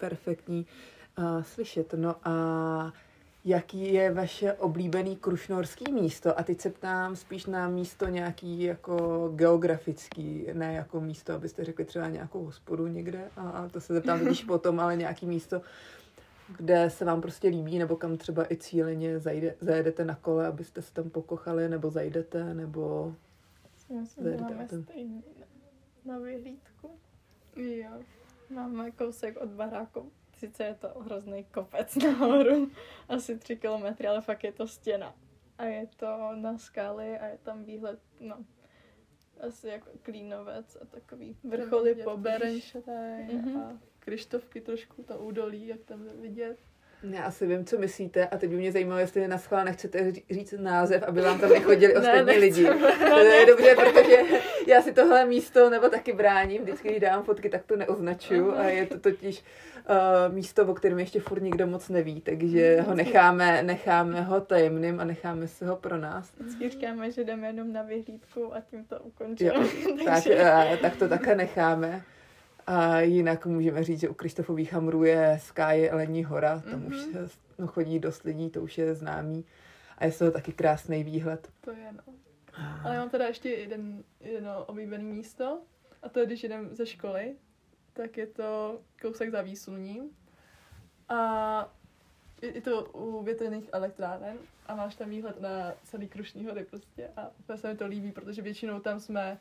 perfektní 0.00 0.66
uh, 1.18 1.42
slyšet. 1.42 1.94
No 1.94 2.16
a 2.24 2.92
jaký 3.44 3.92
je 3.92 4.12
vaše 4.12 4.52
oblíbený 4.52 5.16
krušnorský 5.16 5.92
místo? 5.92 6.38
A 6.38 6.42
teď 6.42 6.60
se 6.60 6.70
ptám 6.70 7.16
spíš 7.16 7.46
na 7.46 7.68
místo 7.68 8.08
nějaký 8.08 8.62
jako 8.62 9.28
geografický, 9.34 10.46
ne 10.52 10.74
jako 10.74 11.00
místo, 11.00 11.34
abyste 11.34 11.64
řekli 11.64 11.84
třeba 11.84 12.08
nějakou 12.08 12.44
hospodu 12.44 12.86
někde, 12.86 13.30
a, 13.36 13.50
a 13.50 13.68
to 13.68 13.80
se 13.80 13.94
zeptám 13.94 14.20
když 14.20 14.44
potom, 14.54 14.80
ale 14.80 14.96
nějaký 14.96 15.26
místo, 15.26 15.62
kde 16.58 16.90
se 16.90 17.04
vám 17.04 17.20
prostě 17.20 17.48
líbí, 17.48 17.78
nebo 17.78 17.96
kam 17.96 18.16
třeba 18.16 18.52
i 18.52 18.56
cíleně 18.56 19.18
zajde, 19.18 19.54
zajedete 19.60 20.04
na 20.04 20.14
kole, 20.14 20.46
abyste 20.46 20.82
se 20.82 20.92
tam 20.92 21.10
pokochali, 21.10 21.68
nebo 21.68 21.90
zajdete, 21.90 22.54
nebo... 22.54 23.14
Myslím, 24.00 24.24
že 24.24 24.36
máme 24.36 24.68
stejný 24.68 25.24
na 26.04 26.18
vyhlídku. 26.18 26.90
Jo. 27.56 27.90
Máme 28.50 28.90
kousek 28.90 29.36
od 29.40 29.48
baráku. 29.48 30.12
Sice 30.38 30.64
je 30.64 30.74
to 30.74 30.88
hrozný 31.00 31.44
kopec 31.44 31.96
nahoru, 31.96 32.70
asi 33.08 33.38
tři 33.38 33.56
kilometry, 33.56 34.08
ale 34.08 34.20
fakt 34.20 34.44
je 34.44 34.52
to 34.52 34.68
stěna. 34.68 35.14
A 35.58 35.64
je 35.64 35.86
to 35.96 36.30
na 36.34 36.58
skály 36.58 37.18
a 37.18 37.26
je 37.26 37.38
tam 37.38 37.64
výhled, 37.64 38.00
no, 38.20 38.44
asi 39.40 39.68
jako 39.68 39.90
klínovec 40.02 40.76
a 40.82 40.84
takový 40.84 41.36
vrcholy 41.44 41.94
po 41.94 42.16
Berenštaj 42.16 43.26
mm-hmm. 43.26 43.62
a 43.62 43.78
Krištovky 43.98 44.60
trošku, 44.60 45.02
to 45.02 45.18
údolí, 45.18 45.66
jak 45.66 45.80
tam 45.80 46.04
vidět. 46.20 46.58
Já 47.02 47.22
asi 47.22 47.46
vím, 47.46 47.64
co 47.64 47.78
myslíte 47.78 48.26
a 48.26 48.38
teď 48.38 48.50
by 48.50 48.56
mě 48.56 48.72
zajímalo, 48.72 49.00
jestli 49.00 49.28
na 49.28 49.38
schvál 49.38 49.64
nechcete 49.64 50.12
říct 50.30 50.54
název, 50.58 51.02
aby 51.02 51.20
vám 51.20 51.38
tam 51.40 51.50
nechodili 51.50 51.94
ostatní 51.96 52.26
ne, 52.26 52.32
lidi. 52.32 52.66
To 53.08 53.18
je 53.18 53.46
dobře, 53.46 53.74
protože 53.74 54.16
já 54.66 54.82
si 54.82 54.92
tohle 54.92 55.26
místo 55.26 55.70
nebo 55.70 55.88
taky 55.88 56.12
bráním, 56.12 56.62
vždycky, 56.62 56.88
když 56.88 57.00
dám 57.00 57.22
fotky, 57.22 57.48
tak 57.48 57.64
to 57.66 57.76
neoznačuju 57.76 58.54
a 58.54 58.64
je 58.64 58.86
to 58.86 58.98
totiž 58.98 59.42
uh, 59.90 60.34
místo, 60.34 60.66
o 60.66 60.74
kterém 60.74 60.98
ještě 60.98 61.20
furt 61.20 61.42
nikdo 61.42 61.66
moc 61.66 61.88
neví, 61.88 62.20
takže 62.20 62.80
ho 62.80 62.94
necháme, 62.94 63.62
necháme 63.62 64.22
ho 64.22 64.40
tajemným 64.40 65.00
a 65.00 65.04
necháme 65.04 65.48
si 65.48 65.64
ho 65.64 65.76
pro 65.76 65.96
nás. 65.96 66.32
Vždycky 66.38 66.68
říkáme, 66.68 67.10
že 67.10 67.24
jdeme 67.24 67.46
jenom 67.46 67.72
na 67.72 67.82
vyhlídku 67.82 68.54
a 68.54 68.60
tím 68.60 68.84
to 68.84 68.98
ukončíme. 69.00 69.52
tak, 70.04 70.26
uh, 70.26 70.76
tak 70.82 70.96
to 70.96 71.08
také 71.08 71.34
necháme. 71.34 72.02
A 72.70 73.00
jinak 73.00 73.46
můžeme 73.46 73.84
říct, 73.84 74.00
že 74.00 74.08
u 74.08 74.14
Krištofových 74.14 74.72
hamrů 74.72 75.04
je 75.04 75.38
Sky 75.42 75.90
Elení 75.90 76.24
hora, 76.24 76.60
tam 76.60 76.80
mm-hmm. 76.80 76.86
už 76.86 77.06
mhm. 77.06 77.28
se, 77.28 77.38
no, 77.58 77.66
chodí 77.66 77.98
dost 77.98 78.22
lidí, 78.22 78.50
to 78.50 78.62
už 78.62 78.78
je 78.78 78.94
známý. 78.94 79.44
A 79.98 80.04
je 80.04 80.12
to 80.12 80.30
taky 80.30 80.52
krásný 80.52 81.04
výhled. 81.04 81.48
To 81.60 81.70
je, 81.70 81.92
no. 81.92 82.14
Ale 82.84 82.94
já 82.94 83.00
mám 83.00 83.10
teda 83.10 83.26
ještě 83.26 83.48
jeden, 83.48 84.04
jedno 84.20 84.64
oblíbené 84.64 85.04
místo, 85.04 85.60
a 86.02 86.08
to 86.08 86.20
je, 86.20 86.26
když 86.26 86.44
jdem 86.44 86.74
ze 86.74 86.86
školy, 86.86 87.34
tak 87.92 88.16
je 88.16 88.26
to 88.26 88.80
kousek 89.02 89.30
za 89.30 89.42
výsuním. 89.42 90.10
A 91.08 91.72
je 92.42 92.60
to 92.60 92.84
u 92.84 93.22
větrných 93.22 93.68
elektráren 93.72 94.38
a 94.66 94.74
máš 94.74 94.94
tam 94.94 95.10
výhled 95.10 95.40
na 95.40 95.74
celý 95.84 96.08
Krušný 96.08 96.44
hory 96.44 96.64
prostě 96.64 97.10
a 97.16 97.30
úplně 97.38 97.58
se 97.58 97.68
mi 97.68 97.76
to 97.76 97.86
líbí, 97.86 98.12
protože 98.12 98.42
většinou 98.42 98.80
tam 98.80 99.00
jsme 99.00 99.38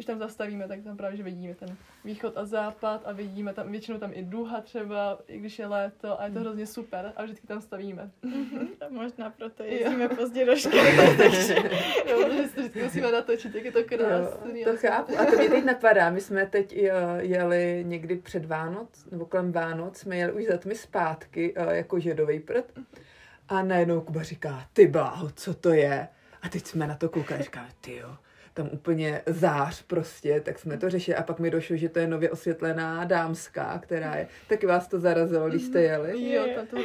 když 0.00 0.06
tam 0.06 0.18
zastavíme, 0.18 0.68
tak 0.68 0.82
tam 0.82 0.96
právě 0.96 1.16
že 1.16 1.22
vidíme 1.22 1.54
ten 1.54 1.76
východ 2.04 2.36
a 2.36 2.44
západ 2.44 3.02
a 3.04 3.12
vidíme 3.12 3.54
tam 3.54 3.72
většinou 3.72 3.98
tam 3.98 4.10
i 4.14 4.22
duha 4.22 4.60
třeba, 4.60 5.18
i 5.26 5.38
když 5.38 5.58
je 5.58 5.66
léto 5.66 6.20
a 6.20 6.24
je 6.24 6.30
to 6.30 6.38
hmm. 6.38 6.44
hrozně 6.44 6.66
super 6.66 7.12
a 7.16 7.22
vždycky 7.22 7.46
tam 7.46 7.60
stavíme. 7.60 8.10
A 8.80 8.84
možná 8.90 9.30
proto 9.30 9.62
jezdíme 9.62 10.04
jo. 10.04 10.16
pozdě 10.16 10.46
do 10.46 10.56
školy. 10.56 10.96
jo, 12.06 12.24
protože 12.24 12.48
si 12.48 12.60
vždycky 12.60 12.82
musíme 12.82 13.12
natočit, 13.12 13.54
jak 13.54 13.64
je 13.64 13.72
to 13.72 13.84
krásný. 13.84 14.64
to 14.64 14.76
chápu. 14.76 15.18
A 15.18 15.24
to 15.24 15.36
mě 15.36 15.48
teď 15.48 15.64
napadá, 15.64 16.10
my 16.10 16.20
jsme 16.20 16.46
teď 16.46 16.76
jeli 17.18 17.84
někdy 17.86 18.16
před 18.16 18.44
Vánoc, 18.44 19.06
nebo 19.10 19.26
kolem 19.26 19.52
Vánoc, 19.52 19.96
jsme 19.96 20.16
jeli 20.16 20.32
už 20.32 20.44
za 20.46 20.58
tmy 20.58 20.74
zpátky, 20.74 21.54
eh, 21.56 21.76
jako 21.76 22.00
žedový 22.00 22.40
prd. 22.40 22.78
A 23.48 23.62
najednou 23.62 24.00
Kuba 24.00 24.22
říká, 24.22 24.66
ty 24.72 24.86
bláho, 24.86 25.30
co 25.30 25.54
to 25.54 25.72
je? 25.72 26.08
A 26.42 26.48
teď 26.48 26.66
jsme 26.66 26.86
na 26.86 26.94
to 26.94 27.08
koukali 27.08 27.40
a 27.40 27.42
říkáme, 27.42 27.68
ty 27.80 27.96
jo, 27.96 28.16
tam 28.54 28.68
úplně 28.72 29.22
zář 29.26 29.82
prostě, 29.82 30.40
tak 30.40 30.58
jsme 30.58 30.76
to 30.76 30.90
řešili. 30.90 31.16
A 31.16 31.22
pak 31.22 31.38
mi 31.38 31.50
došlo, 31.50 31.76
že 31.76 31.88
to 31.88 31.98
je 31.98 32.06
nově 32.06 32.30
osvětlená 32.30 33.04
dámská, 33.04 33.78
která 33.82 34.16
je, 34.16 34.28
taky 34.48 34.66
vás 34.66 34.88
to 34.88 35.00
zarazilo, 35.00 35.48
když 35.48 35.62
jste 35.62 35.82
jeli? 35.82 36.32
Jo, 36.32 36.46
tam 36.54 36.66
to 36.66 36.76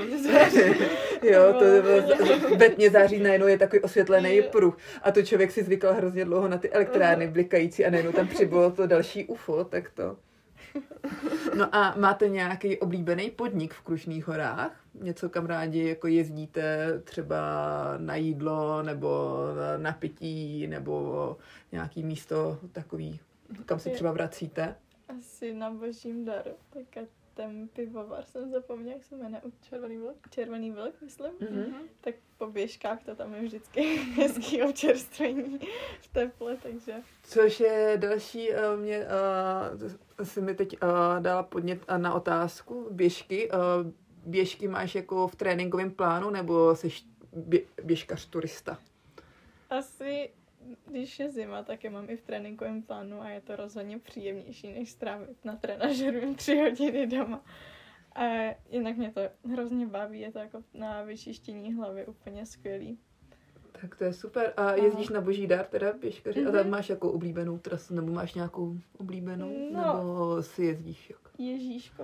jo, 1.24 1.54
to 1.54 1.66
bylo, 1.82 2.58
ve 2.58 2.70
tmě 2.70 2.90
září 2.90 3.20
najednou 3.20 3.48
je 3.48 3.58
takový 3.58 3.82
osvětlený 3.82 4.42
pruh. 4.42 4.78
A 5.02 5.12
to 5.12 5.22
člověk 5.22 5.52
si 5.52 5.64
zvykl 5.64 5.94
hrozně 5.94 6.26
dlouho 6.26 6.48
na 6.48 6.58
ty 6.58 6.70
elektrárny 6.70 7.28
blikající 7.28 7.86
a 7.86 7.90
najednou 7.90 8.12
tam 8.12 8.28
přibylo 8.28 8.72
to 8.72 8.88
další 8.88 9.26
UFO, 9.26 9.64
tak 9.64 9.90
to. 9.90 10.18
No 11.58 11.76
a 11.76 11.96
máte 11.98 12.30
nějaký 12.30 12.78
oblíbený 12.78 13.32
podnik 13.32 13.74
v 13.74 13.82
Krušných 13.82 14.28
horách? 14.28 14.86
Něco, 14.94 15.30
kam 15.30 15.46
rádi 15.46 15.88
jako 15.88 16.08
jezdíte 16.08 16.94
třeba 17.04 17.38
na 17.98 18.16
jídlo 18.16 18.84
nebo 18.84 19.40
na 19.78 19.92
pití 19.92 20.68
nebo 20.68 21.38
nějaký 21.72 22.04
místo 22.04 22.60
takový, 22.72 23.20
kam 23.66 23.80
se 23.80 23.90
třeba 23.90 24.12
vracíte? 24.12 24.76
Asi 25.18 25.54
na 25.54 25.72
božím 25.72 26.26
daru. 26.26 26.52
Tak 26.70 27.06
ten 27.36 27.68
pivovar 27.68 28.24
jsem 28.26 28.52
zapomněl, 28.52 28.94
jak 28.94 29.04
se 29.04 29.16
jmenuje. 29.16 29.42
Červený 29.62 29.98
vlk? 29.98 30.30
Červený 30.30 30.72
vlk, 30.72 31.02
myslím. 31.02 31.32
Mm-hmm. 31.32 31.74
Tak 32.02 32.16
po 32.38 32.48
běžkách 32.48 33.04
to 33.04 33.16
tam 33.16 33.34
je 33.34 33.42
vždycky 33.42 33.82
hezký 34.16 34.64
občerstvení 34.64 35.60
v 36.02 36.08
teple, 36.08 36.58
takže... 36.64 36.94
Což 37.24 37.60
je 37.60 37.98
další, 38.02 38.50
uh, 38.50 38.80
mě, 38.80 39.06
uh, 40.20 40.26
si 40.26 40.42
mi 40.42 40.56
teď 40.56 40.74
uh, 40.84 40.90
dala 41.20 41.44
podnět 41.44 41.80
na 41.98 42.14
otázku, 42.14 42.88
běžky. 42.92 43.50
Uh, 43.52 43.92
běžky 44.26 44.68
máš 44.68 44.96
jako 44.96 45.28
v 45.28 45.36
tréninkovém 45.36 45.92
plánu, 45.92 46.30
nebo 46.30 46.76
jsi 46.76 46.90
bě, 47.34 47.62
běžkař 47.84 48.26
turista? 48.26 48.80
Asi 49.70 50.30
když 50.88 51.20
je 51.20 51.30
zima, 51.30 51.64
tak 51.64 51.84
je 51.84 51.90
mám 51.90 52.10
i 52.10 52.18
v 52.18 52.22
tréninkovém 52.22 52.82
plánu 52.82 53.22
a 53.22 53.30
je 53.30 53.42
to 53.42 53.56
rozhodně 53.56 54.00
příjemnější, 54.00 54.74
než 54.74 54.92
strávit 54.92 55.46
na 55.46 55.56
trenažeru 55.56 56.36
tři 56.36 56.56
hodiny 56.56 57.08
doma. 57.08 57.44
A 58.16 58.56
jinak 58.70 58.98
mě 58.98 59.12
to 59.12 59.22
hrozně 59.52 59.88
baví, 59.88 60.20
je 60.20 60.32
to 60.32 60.40
jako 60.40 60.64
na 60.74 61.04
vyčištění 61.04 61.74
hlavy 61.74 62.06
úplně 62.06 62.46
skvělý. 62.46 63.00
Tak 63.82 63.96
to 63.96 64.04
je 64.04 64.14
super. 64.14 64.54
A 64.58 64.74
jezdíš 64.74 65.10
na 65.10 65.22
Boží 65.22 65.48
dar 65.48 65.66
teda 65.66 65.94
běžkaři? 65.94 66.40
Mm-hmm. 66.40 66.50
A 66.50 66.52
tam 66.52 66.62
mhm. 66.62 66.70
máš 66.70 66.90
jako 66.90 67.12
oblíbenou 67.12 67.58
trasu, 67.58 67.96
nebo 67.96 68.12
máš 68.12 68.34
nějakou 68.34 68.78
oblíbenou? 68.98 69.70
No, 69.72 69.98
nebo 69.98 70.44
si 70.44 70.64
jezdíš? 70.64 71.10
Jak? 71.10 71.26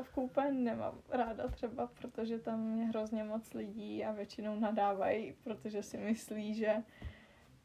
v 0.03 0.17
úplně 0.17 0.51
nemám 0.51 0.93
ráda 1.09 1.47
třeba, 1.47 1.89
protože 2.01 2.39
tam 2.39 2.77
je 2.79 2.85
hrozně 2.85 3.23
moc 3.23 3.53
lidí 3.53 4.05
a 4.05 4.11
většinou 4.11 4.59
nadávají, 4.59 5.35
protože 5.43 5.83
si 5.83 5.97
myslí, 5.97 6.53
že 6.53 6.75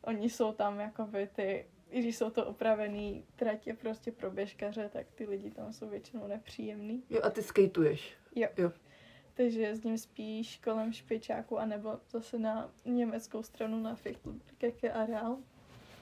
oni 0.06 0.30
jsou 0.30 0.52
tam 0.52 0.80
jako 0.80 1.04
by 1.04 1.26
ty, 1.26 1.66
i 1.90 2.00
když 2.00 2.16
jsou 2.16 2.30
to 2.30 2.46
opravený 2.46 3.24
tratě 3.36 3.74
prostě 3.74 4.12
pro 4.12 4.30
běžkaře, 4.30 4.90
tak 4.92 5.06
ty 5.14 5.24
lidi 5.24 5.50
tam 5.50 5.72
jsou 5.72 5.88
většinou 5.88 6.26
nepříjemný. 6.26 7.02
Jo, 7.10 7.20
a 7.22 7.30
ty 7.30 7.42
skateuješ? 7.42 8.14
Jo. 8.34 8.48
jo. 8.56 8.72
Takže 9.34 9.60
jezdím 9.60 9.98
spíš 9.98 10.58
kolem 10.64 10.92
špičáku, 10.92 11.58
anebo 11.58 12.00
zase 12.10 12.38
na 12.38 12.70
německou 12.84 13.42
stranu 13.42 13.82
na 13.82 13.94
Fichtelkeke 13.94 14.92
areál 14.92 15.38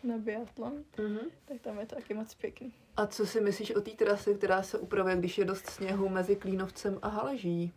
na 0.04 0.18
biatlon, 0.18 0.84
mm-hmm. 0.96 1.30
tak 1.44 1.60
tam 1.60 1.78
je 1.78 1.86
to 1.86 1.94
taky 1.94 2.14
moc 2.14 2.34
pěkný. 2.34 2.72
A 2.96 3.06
co 3.06 3.26
si 3.26 3.40
myslíš 3.40 3.70
o 3.74 3.80
té 3.80 3.90
trasy, 3.90 4.34
která 4.34 4.62
se 4.62 4.78
upravuje, 4.78 5.16
když 5.16 5.38
je 5.38 5.44
dost 5.44 5.66
sněhu 5.66 6.08
mezi 6.08 6.36
Klínovcem 6.36 6.98
a 7.02 7.08
Haleží 7.08 7.72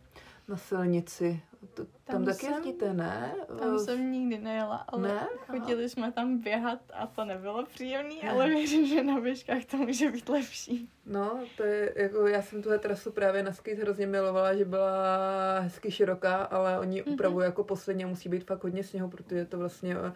na 0.48 0.56
silnici? 0.56 1.42
To, 1.78 1.84
tam, 1.84 1.92
tam 2.04 2.24
taky 2.24 2.38
jsem, 2.38 2.52
jezdíte, 2.52 2.94
ne? 2.94 3.34
Tam 3.58 3.78
jsem 3.78 4.12
nikdy 4.12 4.38
nejela, 4.38 4.76
ale 4.76 5.08
ne? 5.08 5.28
chodili 5.46 5.88
jsme 5.88 6.12
tam 6.12 6.38
běhat 6.38 6.78
a 6.92 7.06
to 7.06 7.24
nebylo 7.24 7.66
příjemné, 7.66 8.30
ale 8.30 8.48
věřím, 8.48 8.86
že 8.86 9.02
na 9.02 9.20
běžkách 9.20 9.64
to 9.64 9.76
může 9.76 10.10
být 10.10 10.28
lepší. 10.28 10.88
No, 11.06 11.40
to 11.56 11.62
je, 11.62 11.94
jako 11.96 12.26
já 12.26 12.42
jsem 12.42 12.62
tuhle 12.62 12.78
trasu 12.78 13.12
právě 13.12 13.42
na 13.42 13.52
skate 13.52 13.82
hrozně 13.82 14.06
milovala, 14.06 14.54
že 14.54 14.64
byla 14.64 15.58
hezky 15.60 15.90
široká, 15.90 16.36
ale 16.36 16.78
oni 16.78 17.02
mm-hmm. 17.02 17.12
upravují 17.12 17.44
jako 17.44 17.64
posledně, 17.64 18.06
musí 18.06 18.28
být 18.28 18.44
fakt 18.44 18.64
hodně 18.64 18.84
sněhu, 18.84 19.08
protože 19.08 19.36
je 19.36 19.44
to 19.44 19.58
vlastně 19.58 19.96
uh, 19.98 20.08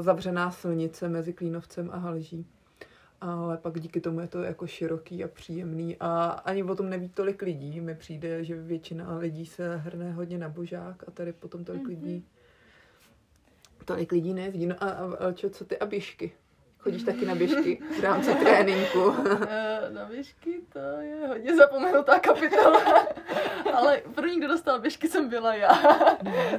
zavřená 0.00 0.50
silnice 0.50 1.08
mezi 1.08 1.32
Klínovcem 1.32 1.90
a 1.92 1.96
Halží 1.96 2.46
ale 3.22 3.56
pak 3.56 3.80
díky 3.80 4.00
tomu 4.00 4.20
je 4.20 4.26
to 4.26 4.42
jako 4.42 4.66
široký 4.66 5.24
a 5.24 5.28
příjemný 5.28 5.96
a 6.00 6.24
ani 6.24 6.62
o 6.62 6.74
tom 6.74 6.90
neví 6.90 7.08
tolik 7.08 7.42
lidí. 7.42 7.80
Mi 7.80 7.94
přijde, 7.94 8.44
že 8.44 8.56
většina 8.56 9.16
lidí 9.16 9.46
se 9.46 9.76
hrne 9.76 10.12
hodně 10.12 10.38
na 10.38 10.48
božák 10.48 11.04
a 11.08 11.10
tady 11.10 11.32
potom 11.32 11.64
tolik 11.64 11.82
mm-hmm. 11.82 11.88
lidí 11.88 12.26
tolik 13.84 14.12
lidí 14.12 14.34
nejezdí. 14.34 14.66
No 14.66 14.74
a, 14.80 14.86
a, 14.86 15.14
a 15.14 15.32
čo, 15.32 15.50
co 15.50 15.64
ty 15.64 15.78
a 15.78 15.86
běžky? 15.86 16.32
Chodíš 16.82 17.02
taky 17.02 17.26
na 17.26 17.34
běžky 17.34 17.82
v 18.00 18.02
rámci 18.02 18.34
tréninku? 18.34 19.14
Eh, 19.48 19.90
na 19.90 20.04
běžky 20.04 20.60
to 20.72 20.78
je 20.78 21.26
hodně 21.28 21.56
zapomenutá 21.56 22.18
kapitola. 22.18 22.80
Ale 23.74 24.02
první, 24.14 24.38
kdo 24.38 24.48
dostal 24.48 24.80
běžky, 24.80 25.08
jsem 25.08 25.28
byla 25.28 25.54
já. 25.54 25.82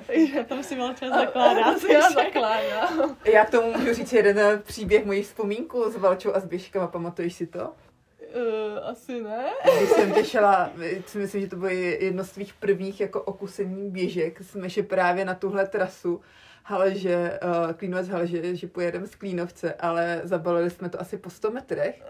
Takže 0.07 0.43
tam 0.43 0.63
si 0.63 0.75
měla 0.75 0.93
čas 0.93 1.09
zakládat. 1.09 1.83
Já 1.89 2.09
zakládám. 2.09 3.17
Já 3.25 3.45
k 3.45 3.49
tomu 3.49 3.77
můžu 3.77 3.93
říct 3.93 4.13
jeden 4.13 4.61
příběh, 4.63 5.05
mojí 5.05 5.23
vzpomínku 5.23 5.91
s 5.91 5.95
Valčou 5.95 6.33
a 6.33 6.39
s 6.39 6.45
běžkama. 6.45 6.87
Pamatuješ 6.87 7.33
si 7.33 7.47
to? 7.47 7.59
Uh, 7.61 8.89
asi 8.89 9.21
ne. 9.21 9.45
Když 9.77 9.89
jsem 9.89 10.13
těšila, 10.13 10.71
si 11.05 11.17
myslím, 11.17 11.41
že 11.41 11.47
to 11.47 11.55
bylo 11.55 11.69
jedno 11.69 12.23
z 12.23 12.31
tvých 12.31 12.53
prvních 12.53 13.01
jako 13.01 13.21
okusení 13.21 13.89
běžek, 13.89 14.41
jsme 14.41 14.69
šli 14.69 14.83
právě 14.83 15.25
na 15.25 15.33
tuhle 15.33 15.67
trasu 15.67 16.21
Haleže, 16.65 17.39
uh, 17.43 17.73
Klínovec 17.73 18.07
Haleže, 18.07 18.55
že 18.55 18.67
pojedeme 18.67 19.07
z 19.07 19.15
Klínovce, 19.15 19.73
ale 19.73 20.21
zabalili 20.23 20.69
jsme 20.69 20.89
to 20.89 21.01
asi 21.01 21.17
po 21.17 21.29
100 21.29 21.51
metrech, 21.51 22.03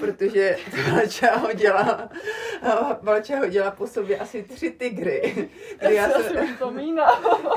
protože 0.00 0.56
Valča 0.92 1.36
hodila, 1.36 2.08
Valča 3.02 3.38
hodila 3.38 3.70
po 3.70 3.86
sobě 3.86 4.18
asi 4.18 4.42
tři 4.42 4.70
tygry. 4.70 5.48
Kdy 5.78 5.94
já, 5.94 6.08
já 6.08 6.22
jsem, 6.22 6.56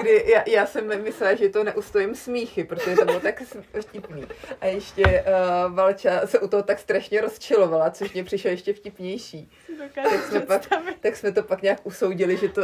kdy 0.01 0.23
já, 0.31 0.43
já, 0.47 0.65
jsem 0.65 1.03
myslela, 1.03 1.35
že 1.35 1.49
to 1.49 1.63
neustojím 1.63 2.15
smíchy, 2.15 2.63
protože 2.63 2.95
to 2.95 3.05
bylo 3.05 3.19
tak 3.19 3.43
vtipný. 3.81 4.25
A 4.61 4.65
ještě 4.65 5.03
uh, 5.03 5.75
Valča 5.75 6.27
se 6.27 6.39
u 6.39 6.47
toho 6.47 6.63
tak 6.63 6.79
strašně 6.79 7.21
rozčilovala, 7.21 7.91
což 7.91 8.13
mě 8.13 8.23
přišlo 8.23 8.49
ještě 8.49 8.73
vtipnější. 8.73 9.51
Tak 9.93 10.23
jsme, 10.23 10.39
pak, 10.39 10.61
tak 10.99 11.15
jsme 11.15 11.31
to 11.31 11.43
pak 11.43 11.61
nějak 11.61 11.79
usoudili, 11.83 12.37
že 12.37 12.49
to 12.49 12.61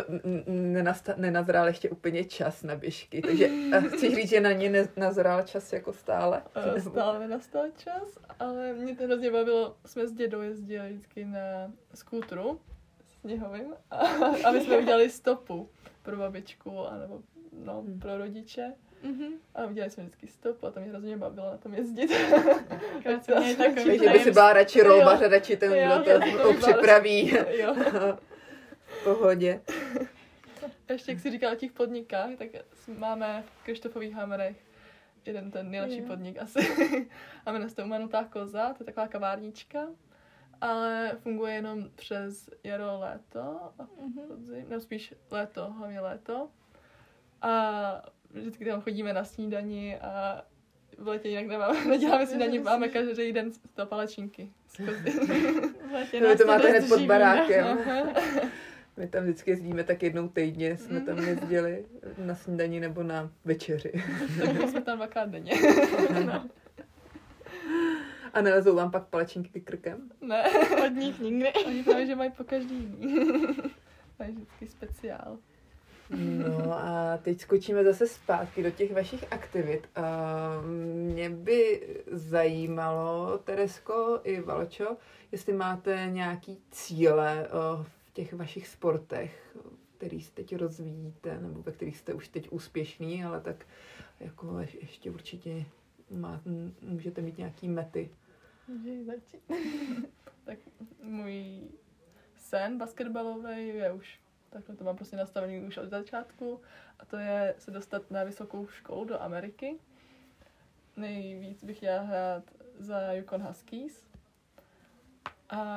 nenazrál 1.15 1.67
ještě 1.67 1.89
úplně 1.89 2.23
čas 2.23 2.63
na 2.63 2.75
běžky. 2.75 3.21
Takže 3.21 3.49
chceš 3.81 4.15
říct, 4.15 4.29
že 4.29 4.41
na 4.41 4.51
ně 4.51 4.87
nazrál 4.97 5.43
čas 5.43 5.73
jako 5.73 5.93
stále? 5.93 6.41
Stále 6.79 7.19
nenastal 7.19 7.63
čas, 7.77 8.17
ale 8.39 8.73
mě 8.73 8.95
to 8.95 9.03
hrozně 9.03 9.31
bavilo. 9.31 9.75
Jsme 9.85 10.07
s 10.07 10.11
dědou 10.11 10.41
jezdili 10.41 10.89
vždycky 10.93 11.25
na 11.25 11.71
skútru 11.93 12.59
sněhovým 13.21 13.73
a, 13.91 13.97
a 14.45 14.51
my 14.51 14.61
jsme 14.61 14.77
udělali 14.77 15.09
stopu 15.09 15.69
pro 16.03 16.17
babičku 16.17 16.79
anebo 16.79 17.19
no, 17.65 17.81
Hmm. 17.81 17.99
pro 17.99 18.17
rodiče. 18.17 18.73
Mhm. 19.03 19.27
A 19.55 19.65
udělali 19.65 19.91
jsme 19.91 20.03
vždycky 20.03 20.27
stop 20.27 20.63
a 20.63 20.71
to 20.71 20.79
mě 20.79 20.89
hrozně 20.89 21.17
bavilo 21.17 21.51
na 21.51 21.57
tom 21.57 21.73
jezdit. 21.73 22.07
Takový 23.03 23.55
Takže 23.55 24.09
by 24.13 24.19
si 24.19 24.31
byla 24.31 24.53
radši 24.53 24.81
rolbař 24.81 25.21
a 25.21 25.27
radši 25.27 25.57
ten, 25.57 25.73
Jo, 25.73 26.03
kdo 26.03 26.43
to 26.43 26.53
připraví 26.53 27.35
jo. 27.49 27.75
v 28.85 29.03
pohodě. 29.03 29.61
A 30.89 30.93
ještě 30.93 31.11
jak 31.11 31.19
jsi 31.19 31.31
říkala 31.31 31.53
o 31.53 31.55
těch 31.55 31.71
podnikách, 31.71 32.29
tak 32.37 32.47
máme 32.97 33.43
v 33.61 33.63
Krištofových 33.65 34.13
Hamerech 34.13 34.57
jeden 35.25 35.51
ten 35.51 35.71
nejlepší 35.71 35.97
Jo. 35.97 36.05
podnik 36.07 36.37
asi. 36.41 36.59
a 37.45 37.51
jmenuje 37.51 37.69
se 37.69 37.75
to 37.75 37.83
Umanutá 37.83 38.23
koza, 38.23 38.73
to 38.73 38.83
je 38.83 38.85
taková 38.85 39.07
kavárnička. 39.07 39.79
Ale 40.61 41.11
funguje 41.23 41.53
jenom 41.53 41.89
přes 41.95 42.49
jaro, 42.63 42.99
léto 42.99 43.39
a 43.79 43.87
Mhm. 44.01 44.27
podzim, 44.27 44.65
nebo 44.69 44.81
spíš 44.81 45.13
léto, 45.31 45.71
hlavně 45.71 45.99
léto. 46.01 46.49
A 47.41 48.01
vždycky 48.29 48.65
tam 48.65 48.81
chodíme 48.81 49.13
na 49.13 49.23
snídani 49.23 49.99
a 49.99 50.41
v 50.97 51.07
létě 51.07 51.29
jinak 51.29 51.45
nemáme, 51.47 51.85
neděláme 51.89 52.27
snídani, 52.27 52.59
máme 52.59 52.87
každý 52.89 53.33
den 53.33 53.51
to 53.73 53.85
palečinky. 53.85 54.51
z 54.67 54.77
kozy. 54.77 55.11
V 55.89 55.91
létě 55.93 56.21
No, 56.21 56.37
to 56.37 56.45
máte 56.45 56.69
hned 56.69 56.87
pod 56.89 57.01
barákem. 57.01 57.77
My 58.97 59.07
tam 59.07 59.23
vždycky 59.23 59.51
jezdíme 59.51 59.83
tak 59.83 60.03
jednou 60.03 60.27
týdně, 60.29 60.77
jsme 60.77 61.01
tam 61.01 61.17
jezdili 61.19 61.85
na 62.17 62.35
snídani 62.35 62.79
nebo 62.79 63.03
na 63.03 63.31
večeři. 63.45 63.91
Tak 64.45 64.69
jsme 64.69 64.81
tam 64.81 64.97
dvakrát 64.97 65.29
denně. 65.29 65.51
No. 66.25 66.45
A 68.33 68.41
nelezou 68.41 68.75
vám 68.75 68.91
pak 68.91 69.05
palečinky 69.07 69.49
ke 69.49 69.59
krkem? 69.59 70.11
Ne, 70.21 70.43
Od 70.85 70.93
nich 70.93 71.19
nikdy. 71.19 71.53
oni 71.65 71.83
právě, 71.83 72.05
že 72.05 72.15
mají 72.15 72.31
po 72.31 72.43
každý 72.43 72.75
jiný. 72.75 73.17
Mají 74.19 74.31
vždycky 74.31 74.67
speciál. 74.67 75.37
No 76.09 76.73
a 76.73 77.17
teď 77.23 77.41
skočíme 77.41 77.83
zase 77.83 78.07
zpátky 78.07 78.63
do 78.63 78.71
těch 78.71 78.93
vašich 78.93 79.25
aktivit. 79.31 79.87
Mě 80.93 81.29
by 81.29 81.87
zajímalo, 82.11 83.37
Teresko 83.37 84.19
i 84.23 84.41
Valčo, 84.41 84.97
jestli 85.31 85.53
máte 85.53 86.07
nějaký 86.11 86.57
cíle 86.71 87.47
o, 87.47 87.83
v 87.83 87.89
těch 88.15 88.33
vašich 88.33 88.67
sportech, 88.67 89.57
který 89.97 90.19
teď 90.33 90.55
rozvíjíte, 90.55 91.37
nebo 91.41 91.61
ve 91.61 91.71
kterých 91.71 91.97
jste 91.97 92.13
už 92.13 92.27
teď 92.27 92.49
úspěšný, 92.51 93.23
ale 93.23 93.41
tak 93.41 93.67
jako 94.19 94.47
ješ- 94.47 94.77
ještě 94.81 95.11
určitě 95.11 95.65
má, 96.11 96.41
můžete 96.81 97.21
mít 97.21 97.37
nějaký 97.37 97.67
mety. 97.67 98.09
Tak 100.45 100.59
můj 101.03 101.61
sen 102.35 102.77
basketbalový 102.77 103.67
je 103.67 103.91
už 103.91 104.19
takhle 104.49 104.75
to 104.75 104.83
mám 104.83 104.95
prostě 104.95 105.15
nastavený 105.15 105.59
už 105.59 105.77
od 105.77 105.89
začátku 105.89 106.61
a 106.99 107.05
to 107.05 107.17
je 107.17 107.55
se 107.57 107.71
dostat 107.71 108.11
na 108.11 108.23
vysokou 108.23 108.67
školu 108.67 109.05
do 109.05 109.21
Ameriky. 109.21 109.75
Nejvíc 110.97 111.63
bych 111.63 111.77
chtěla 111.77 112.01
hrát 112.01 112.43
za 112.79 113.13
Yukon 113.13 113.41
Huskies. 113.41 114.05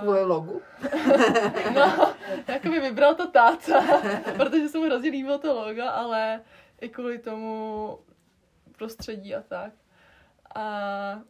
Kvůli 0.01 0.25
logu? 0.25 0.63
No, 1.75 2.15
jako 2.49 2.69
by 2.69 2.81
vybral 2.81 3.15
to 3.15 3.31
táta, 3.31 3.85
protože 4.37 4.69
se 4.69 4.79
mu 4.79 4.85
hrozně 4.85 5.11
líbilo 5.11 5.39
to 5.39 5.55
logo, 5.55 5.83
ale 5.83 6.41
i 6.81 6.89
kvůli 6.89 7.19
tomu 7.19 7.99
prostředí 8.79 9.35
a 9.35 9.43
tak. 9.43 9.73
A 10.55 11.21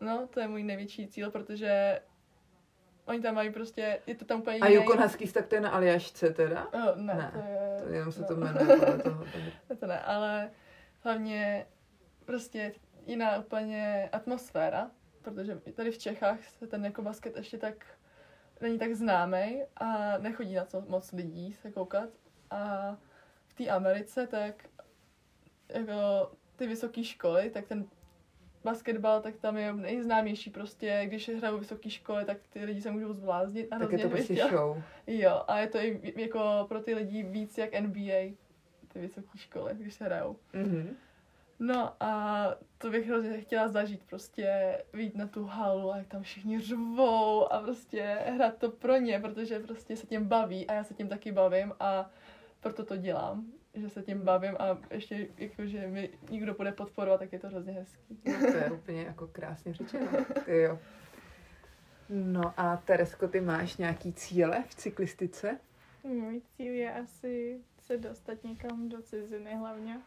no, 0.00 0.26
to 0.26 0.40
je 0.40 0.48
můj 0.48 0.62
největší 0.62 1.08
cíl, 1.08 1.30
protože 1.30 2.00
oni 3.06 3.20
tam 3.20 3.34
mají 3.34 3.52
prostě, 3.52 3.98
je 4.06 4.14
to 4.14 4.24
tam 4.24 4.40
úplně 4.40 4.58
A 4.58 4.68
Yukon 4.68 5.02
Huskies, 5.02 5.32
tak 5.32 5.46
to 5.46 5.54
je 5.54 5.60
na 5.60 5.70
Aljašce 5.70 6.30
teda? 6.30 6.66
Oh, 6.72 6.96
ne, 6.96 7.14
Ne, 7.14 7.30
to 7.32 7.38
je... 7.38 7.82
To 7.82 7.88
jenom 7.88 8.12
se 8.12 8.20
no. 8.20 8.26
to 8.26 8.36
jmenuje 8.36 8.76
podle 8.78 8.98
toho. 8.98 9.24
to 9.80 9.86
ne, 9.86 10.00
ale 10.00 10.50
hlavně 11.00 11.66
prostě 12.24 12.72
jiná 13.06 13.38
úplně 13.38 14.08
atmosféra, 14.12 14.90
protože 15.22 15.54
tady 15.74 15.90
v 15.90 15.98
Čechách 15.98 16.44
se 16.44 16.66
ten 16.66 16.84
jako 16.84 17.02
basket 17.02 17.36
ještě 17.36 17.58
tak 17.58 17.86
není 18.60 18.78
tak 18.78 18.94
známý 18.94 19.62
a 19.76 20.18
nechodí 20.18 20.54
na 20.54 20.64
to 20.64 20.80
moc 20.88 21.12
lidí 21.12 21.52
se 21.52 21.70
koukat. 21.70 22.08
A 22.50 22.96
v 23.46 23.54
té 23.54 23.68
Americe 23.68 24.26
tak 24.26 24.68
jako 25.68 25.92
ty 26.56 26.66
vysoké 26.66 27.04
školy, 27.04 27.50
tak 27.50 27.66
ten 27.66 27.86
basketbal, 28.64 29.20
tak 29.20 29.36
tam 29.36 29.56
je 29.56 29.72
nejznámější 29.72 30.50
prostě, 30.50 31.02
když 31.06 31.28
hrajou 31.28 31.58
vysoké 31.58 31.90
školy, 31.90 32.24
tak 32.24 32.36
ty 32.50 32.64
lidi 32.64 32.82
se 32.82 32.90
můžou 32.90 33.12
zvláznit 33.12 33.68
a 33.72 33.78
Tak 33.78 33.92
je 33.92 33.98
to 33.98 34.08
prostě 34.08 34.34
chtěla- 34.34 34.50
show. 34.50 34.82
Jo, 35.06 35.42
a 35.48 35.58
je 35.58 35.66
to 35.66 35.78
i 35.78 36.12
jako 36.16 36.64
pro 36.68 36.80
ty 36.80 36.94
lidi 36.94 37.22
víc 37.22 37.58
jak 37.58 37.74
NBA, 37.74 38.36
ty 38.88 38.98
vysoké 39.00 39.38
školy, 39.38 39.74
když 39.74 39.94
se 39.94 40.04
hrajou. 40.04 40.36
Mhm. 40.52 40.96
No 41.60 41.92
a 42.00 42.44
to 42.78 42.90
bych 42.90 43.06
hrozně 43.06 43.40
chtěla 43.40 43.68
zažít, 43.68 44.02
prostě 44.04 44.78
vyjít 44.92 45.16
na 45.16 45.26
tu 45.26 45.44
halu 45.44 45.92
a 45.92 45.96
jak 45.96 46.06
tam 46.06 46.22
všichni 46.22 46.60
řvou 46.60 47.52
a 47.52 47.60
prostě 47.62 48.18
hrát 48.26 48.56
to 48.56 48.70
pro 48.70 48.96
ně, 48.96 49.20
protože 49.20 49.60
prostě 49.60 49.96
se 49.96 50.06
tím 50.06 50.24
baví 50.24 50.66
a 50.66 50.72
já 50.72 50.84
se 50.84 50.94
tím 50.94 51.08
taky 51.08 51.32
bavím 51.32 51.72
a 51.80 52.10
proto 52.60 52.84
to 52.84 52.96
dělám, 52.96 53.44
že 53.74 53.88
se 53.88 54.02
tím 54.02 54.22
bavím 54.22 54.56
a 54.58 54.78
ještě 54.90 55.28
jako, 55.36 55.66
že 55.66 55.86
mi 55.86 56.10
někdo 56.30 56.54
bude 56.54 56.72
podporovat, 56.72 57.18
tak 57.18 57.32
je 57.32 57.38
to 57.38 57.48
hrozně 57.48 57.72
hezký. 57.72 58.18
No, 58.24 58.52
to 58.52 58.56
je 58.56 58.70
úplně 58.70 59.02
jako 59.02 59.26
krásně 59.26 59.74
řečeno. 59.74 60.06
Ty 60.44 60.60
jo. 60.60 60.78
No 62.08 62.54
a 62.56 62.76
Teresko, 62.76 63.28
ty 63.28 63.40
máš 63.40 63.76
nějaký 63.76 64.12
cíle 64.12 64.64
v 64.68 64.74
cyklistice? 64.74 65.58
Můj 66.04 66.40
cíl 66.40 66.74
je 66.74 66.92
asi 66.92 67.60
se 67.78 67.96
dostat 67.98 68.44
někam 68.44 68.88
do 68.88 69.02
ciziny 69.02 69.56
hlavně. 69.56 70.00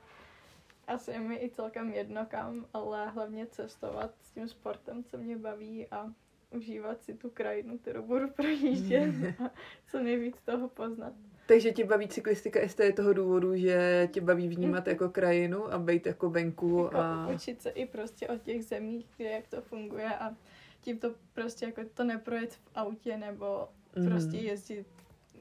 Asi 0.87 1.11
je 1.11 1.19
mi 1.19 1.35
i 1.35 1.49
celkem 1.49 1.93
jedno 1.93 2.25
kam, 2.25 2.65
ale 2.73 3.09
hlavně 3.09 3.45
cestovat 3.47 4.11
s 4.21 4.31
tím 4.31 4.47
sportem, 4.47 5.03
co 5.03 5.17
mě 5.17 5.37
baví 5.37 5.87
a 5.91 6.13
užívat 6.51 7.03
si 7.03 7.13
tu 7.13 7.29
krajinu, 7.29 7.77
kterou 7.77 8.03
budu 8.03 8.29
projíždět 8.29 9.09
a 9.45 9.49
co 9.91 9.99
nejvíc 10.03 10.35
toho 10.45 10.67
poznat. 10.67 11.13
Takže 11.47 11.71
tě 11.71 11.85
baví 11.85 12.07
cyklistika 12.07 12.59
i 12.61 12.69
z 12.69 12.75
toho 12.95 13.13
důvodu, 13.13 13.55
že 13.55 14.09
tě 14.11 14.21
baví 14.21 14.47
vnímat 14.47 14.87
jako 14.87 15.09
krajinu 15.09 15.73
a 15.73 15.77
být 15.79 16.05
jako 16.05 16.29
venku 16.29 16.79
Jako 16.83 16.97
a... 16.97 17.27
učit 17.27 17.61
se 17.61 17.69
i 17.69 17.85
prostě 17.85 18.27
o 18.27 18.37
těch 18.37 18.65
zemích, 18.65 19.05
kde 19.17 19.29
jak 19.29 19.47
to 19.47 19.61
funguje 19.61 20.15
a 20.15 20.35
tím 20.81 20.97
to 20.99 21.13
prostě 21.33 21.65
jako 21.65 21.81
to 21.93 22.03
neprojet 22.03 22.53
v 22.53 22.61
autě 22.75 23.17
nebo 23.17 23.67
Mhm. 23.95 24.09
prostě 24.09 24.37
jezdit, 24.37 24.87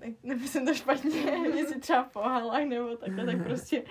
ne, 0.00 0.14
nemyslím 0.22 0.66
to 0.66 0.74
špatně, 0.74 1.10
jezdit 1.54 1.80
třeba 1.80 2.04
po 2.04 2.18
halách 2.20 2.64
nebo 2.64 2.96
takhle, 2.96 3.26
tak 3.26 3.42
prostě 3.44 3.82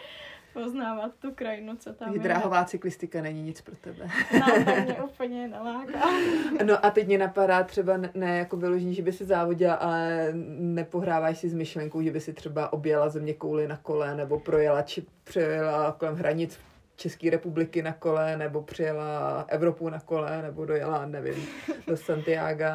poznávat 0.54 1.12
tu 1.20 1.32
krajinu, 1.32 1.76
co 1.78 1.94
tam 1.94 2.14
je. 2.14 2.20
dráhová 2.20 2.66
cyklistika 2.66 3.22
není 3.22 3.42
nic 3.42 3.62
pro 3.62 3.76
tebe. 3.76 4.08
No, 4.40 4.46
to 4.66 4.82
mě 4.82 5.04
úplně 5.04 5.48
neláká. 5.48 6.00
No 6.66 6.86
a 6.86 6.90
teď 6.92 7.08
mě 7.08 7.18
napadá 7.18 7.64
třeba 7.64 7.98
ne, 8.14 8.38
jako 8.38 8.58
vyložení, 8.58 8.94
že 8.94 9.02
by 9.02 9.12
si 9.14 9.26
závodila, 9.26 9.74
ale 9.74 10.30
nepohráváš 10.60 11.38
si 11.38 11.50
s 11.50 11.54
myšlenkou, 11.54 12.02
že 12.02 12.12
by 12.12 12.20
si 12.20 12.34
třeba 12.34 12.74
objela 12.74 13.10
země 13.10 13.34
kouli 13.34 13.68
na 13.68 13.78
kole, 13.78 14.16
nebo 14.16 14.40
projela, 14.40 14.82
či 14.82 15.06
přejela 15.24 15.92
kolem 15.92 16.16
hranic 16.16 16.60
České 16.96 17.30
republiky 17.30 17.82
na 17.82 17.94
kole, 17.94 18.38
nebo 18.38 18.62
přijela 18.62 19.46
Evropu 19.48 19.90
na 19.90 20.00
kole, 20.00 20.42
nebo 20.42 20.66
dojela, 20.66 21.06
nevím, 21.06 21.46
do 21.88 21.98
Santiago. 21.98 22.66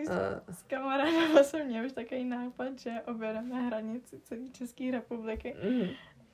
Už 0.00 0.06
s 0.50 0.62
kamarádama 0.62 1.42
jsem 1.42 1.66
měl 1.66 1.84
už 1.86 1.92
takový 1.92 2.24
nápad, 2.24 2.78
že 2.78 2.90
objedeme 3.06 3.60
hranici 3.62 4.20
celé 4.24 4.40
České 4.52 4.90
republiky, 4.90 5.54
Mm. 5.70 5.88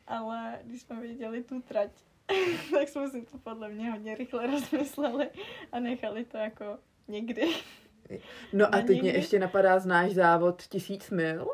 Ale 0.06 0.58
když 0.64 0.82
jsme 0.82 1.00
viděli 1.00 1.42
tu 1.44 1.60
trať, 1.62 1.90
tak 2.70 2.88
jsme 2.88 3.10
si 3.10 3.22
to 3.22 3.38
podle 3.38 3.68
mě 3.68 3.90
hodně 3.90 4.14
rychle 4.14 4.46
rozmysleli 4.46 5.30
a 5.72 5.80
nechali 5.80 6.24
to 6.24 6.36
jako 6.36 6.78
někdy. 7.08 7.48
No 8.52 8.74
a 8.74 8.80
teď 8.80 9.02
mě 9.02 9.12
ještě 9.12 9.38
napadá 9.38 9.78
znáš 9.78 10.10
závod 10.14 10.62
tisíc 10.62 11.10
mil, 11.10 11.48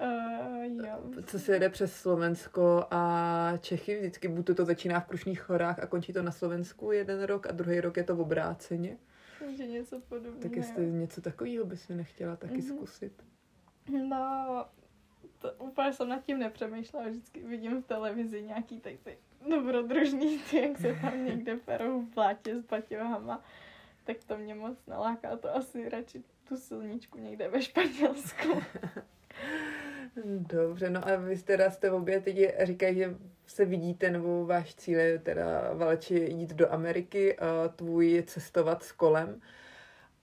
Uh, 0.00 0.86
jo. 0.86 1.22
co 1.26 1.38
se 1.38 1.52
jede 1.52 1.68
přes 1.68 1.96
Slovensko 1.96 2.86
a 2.90 3.52
Čechy. 3.60 3.96
Vždycky 3.98 4.28
buď 4.28 4.46
to, 4.46 4.54
to 4.54 4.64
začíná 4.64 5.00
v 5.00 5.04
Krušných 5.06 5.48
horách 5.48 5.78
a 5.78 5.86
končí 5.86 6.12
to 6.12 6.22
na 6.22 6.32
Slovensku 6.32 6.92
jeden 6.92 7.22
rok 7.22 7.46
a 7.46 7.52
druhý 7.52 7.80
rok 7.80 7.96
je 7.96 8.04
to 8.04 8.16
v 8.16 8.20
obráceně. 8.20 8.96
že 9.56 9.66
něco 9.66 10.00
podobného. 10.00 10.38
Tak 10.42 10.56
jestli 10.56 10.86
něco 10.86 11.20
takového 11.20 11.64
bys 11.66 11.88
mi 11.88 11.94
nechtěla 11.94 12.36
taky 12.36 12.54
Mhm. 12.54 12.62
zkusit. 12.62 13.24
No, 14.08 14.66
to 15.44 15.64
úplně 15.64 15.92
jsem 15.92 16.08
nad 16.08 16.24
tím 16.24 16.38
nepřemýšlela, 16.38 17.08
vždycky 17.08 17.40
vidím 17.40 17.82
v 17.82 17.86
televizi 17.86 18.42
nějaký 18.42 18.80
ty, 18.80 18.98
ty 19.04 19.18
dobrodružný 19.50 20.38
ty, 20.38 20.60
jak 20.60 20.78
se 20.78 20.94
tam 21.02 21.24
někde 21.24 21.56
perou 21.56 22.00
v 22.00 22.10
plátě 22.14 22.56
s 22.56 22.64
baťohama, 22.64 23.44
tak 24.04 24.16
to 24.26 24.36
mě 24.38 24.54
moc 24.54 24.86
naláká, 24.86 25.36
to 25.36 25.56
asi 25.56 25.88
radši 25.88 26.22
tu 26.48 26.56
silničku 26.56 27.18
někde 27.18 27.48
ve 27.48 27.62
Španělsku. 27.62 28.62
Dobře, 30.24 30.90
no 30.90 31.08
a 31.08 31.16
vy 31.16 31.38
teda 31.38 31.70
jste 31.70 31.90
obě 31.90 32.20
teď 32.20 32.36
říkají, 32.62 32.96
že 32.96 33.16
se 33.46 33.64
vidíte, 33.64 34.10
nebo 34.10 34.46
váš 34.46 34.74
cíl 34.74 34.98
je 34.98 35.18
teda 35.18 35.72
Valči 35.74 36.14
jít 36.14 36.54
do 36.54 36.72
Ameriky, 36.72 37.38
a 37.38 37.68
tvůj 37.68 38.10
je 38.10 38.22
cestovat 38.22 38.82
s 38.82 38.92
kolem. 38.92 39.40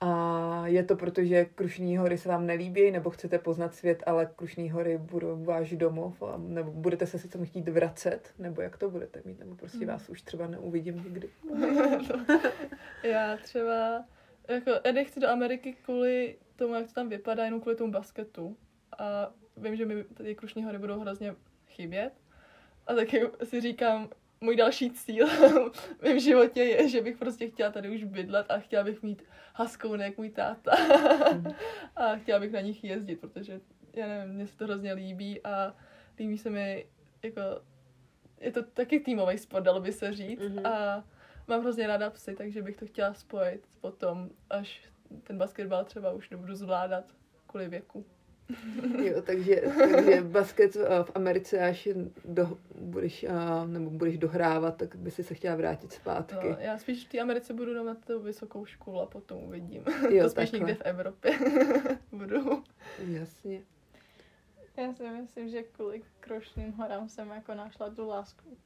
A 0.01 0.67
je 0.67 0.83
to 0.83 0.95
proto, 0.95 1.23
že 1.23 1.45
Krušní 1.45 1.97
hory 1.97 2.17
se 2.17 2.29
vám 2.29 2.45
nelíbí, 2.45 2.91
nebo 2.91 3.09
chcete 3.09 3.39
poznat 3.39 3.75
svět, 3.75 4.03
ale 4.05 4.29
Krušní 4.35 4.71
hory 4.71 4.97
budou 4.97 5.43
váš 5.43 5.71
domov, 5.71 6.23
a, 6.23 6.37
nebo 6.37 6.71
budete 6.71 7.07
se 7.07 7.19
sice 7.19 7.45
chtít 7.45 7.69
vracet, 7.69 8.33
nebo 8.39 8.61
jak 8.61 8.77
to 8.77 8.89
budete 8.89 9.21
mít, 9.25 9.39
nebo 9.39 9.55
prostě 9.55 9.85
vás 9.85 10.09
už 10.09 10.21
třeba 10.21 10.47
neuvidím 10.47 11.03
nikdy. 11.03 11.29
Já 13.03 13.37
třeba, 13.37 14.05
jako, 14.47 14.71
já 14.85 14.91
nechci 14.91 15.19
do 15.19 15.29
Ameriky 15.29 15.73
kvůli 15.73 16.37
tomu, 16.55 16.73
jak 16.75 16.87
to 16.87 16.93
tam 16.93 17.09
vypadá, 17.09 17.45
jenom 17.45 17.61
kvůli 17.61 17.75
tomu 17.75 17.91
basketu. 17.91 18.57
A 18.97 19.33
vím, 19.57 19.75
že 19.75 19.85
mi 19.85 20.03
tady 20.03 20.35
Krušní 20.35 20.63
hory 20.63 20.77
budou 20.77 20.99
hrozně 20.99 21.35
chybět. 21.67 22.13
A 22.87 22.93
taky 22.93 23.21
si 23.43 23.61
říkám, 23.61 24.09
můj 24.41 24.56
další 24.56 24.91
cíl 24.91 25.27
v 25.99 26.01
mém 26.01 26.19
životě 26.19 26.63
je, 26.63 26.89
že 26.89 27.01
bych 27.01 27.17
prostě 27.17 27.49
chtěla 27.49 27.71
tady 27.71 27.89
už 27.89 28.04
bydlet 28.04 28.51
a 28.51 28.60
chtěla 28.60 28.84
bych 28.84 29.04
mít 29.04 29.23
haskouny 29.54 30.04
jak 30.04 30.17
můj 30.17 30.30
táta. 30.30 30.71
a 31.95 32.15
chtěla 32.15 32.39
bych 32.39 32.51
na 32.51 32.62
nich 32.62 32.84
jezdit, 32.84 33.15
protože 33.15 33.60
já 33.93 34.08
nevím, 34.08 34.34
mně 34.34 34.47
se 34.47 34.58
to 34.58 34.65
hrozně 34.65 34.93
líbí 34.93 35.43
a 35.43 35.75
líbí 36.19 36.38
se 36.38 36.49
mi 36.49 36.86
jako 37.23 37.41
je 38.39 38.51
to 38.51 38.63
taky 38.63 38.99
týmový 38.99 39.38
sport, 39.38 39.63
dalo 39.63 39.80
by 39.80 39.91
se 39.93 40.13
říct. 40.13 40.41
Mm-hmm. 40.41 40.67
A 40.67 41.04
mám 41.47 41.62
hrozně 41.62 41.88
ráda 41.88 42.10
psy, 42.10 42.36
takže 42.36 42.62
bych 42.62 42.77
to 42.77 42.86
chtěla 42.86 43.13
spojit 43.13 43.67
potom, 43.82 44.30
až 44.49 44.82
ten 45.23 45.38
basketbal 45.38 45.86
třeba 45.86 46.12
už 46.12 46.30
nebudu 46.30 46.56
zvládat 46.56 47.06
kvůli 47.47 47.69
věku. 47.69 48.06
Jo, 49.04 49.21
takže, 49.21 49.62
takže 49.91 50.21
basket 50.21 50.75
eh, 50.75 51.04
v 51.04 51.12
Americe, 51.15 51.60
až 51.60 51.88
do, 52.25 52.58
budeš, 52.75 53.23
a, 53.23 53.65
nebo 53.65 53.89
budeš 53.89 54.17
dohrávat, 54.17 54.77
tak 54.77 54.95
by 54.95 55.12
si 55.12 55.23
se 55.23 55.34
chtěla 55.34 55.56
vrátit 55.56 55.91
zpátky. 55.91 56.49
No, 56.49 56.58
já 56.60 56.77
spíš 56.77 57.06
v 57.06 57.12
té 57.12 57.19
Americe 57.19 57.54
budu 57.54 57.84
na 57.84 57.95
tu 57.95 58.19
vysokou 58.19 58.65
školu 58.65 59.01
a 59.01 59.06
potom 59.06 59.43
uvidím. 59.43 59.84
Jo, 60.10 60.23
to 60.23 60.30
spíš 60.30 60.49
takhle. 60.49 60.60
někde 60.60 60.75
v 60.75 60.82
Evropě 60.82 61.39
budu. 62.12 62.63
Jasně. 63.08 63.62
Já 64.77 64.93
si 64.93 65.04
myslím, 65.04 65.49
že 65.49 65.63
kvůli 65.63 66.01
Krošným 66.19 66.71
horám 66.71 67.10
jsem 67.10 67.30
jako 67.30 67.54
našla 67.54 67.89
tu 67.89 68.08
lásku 68.08 68.58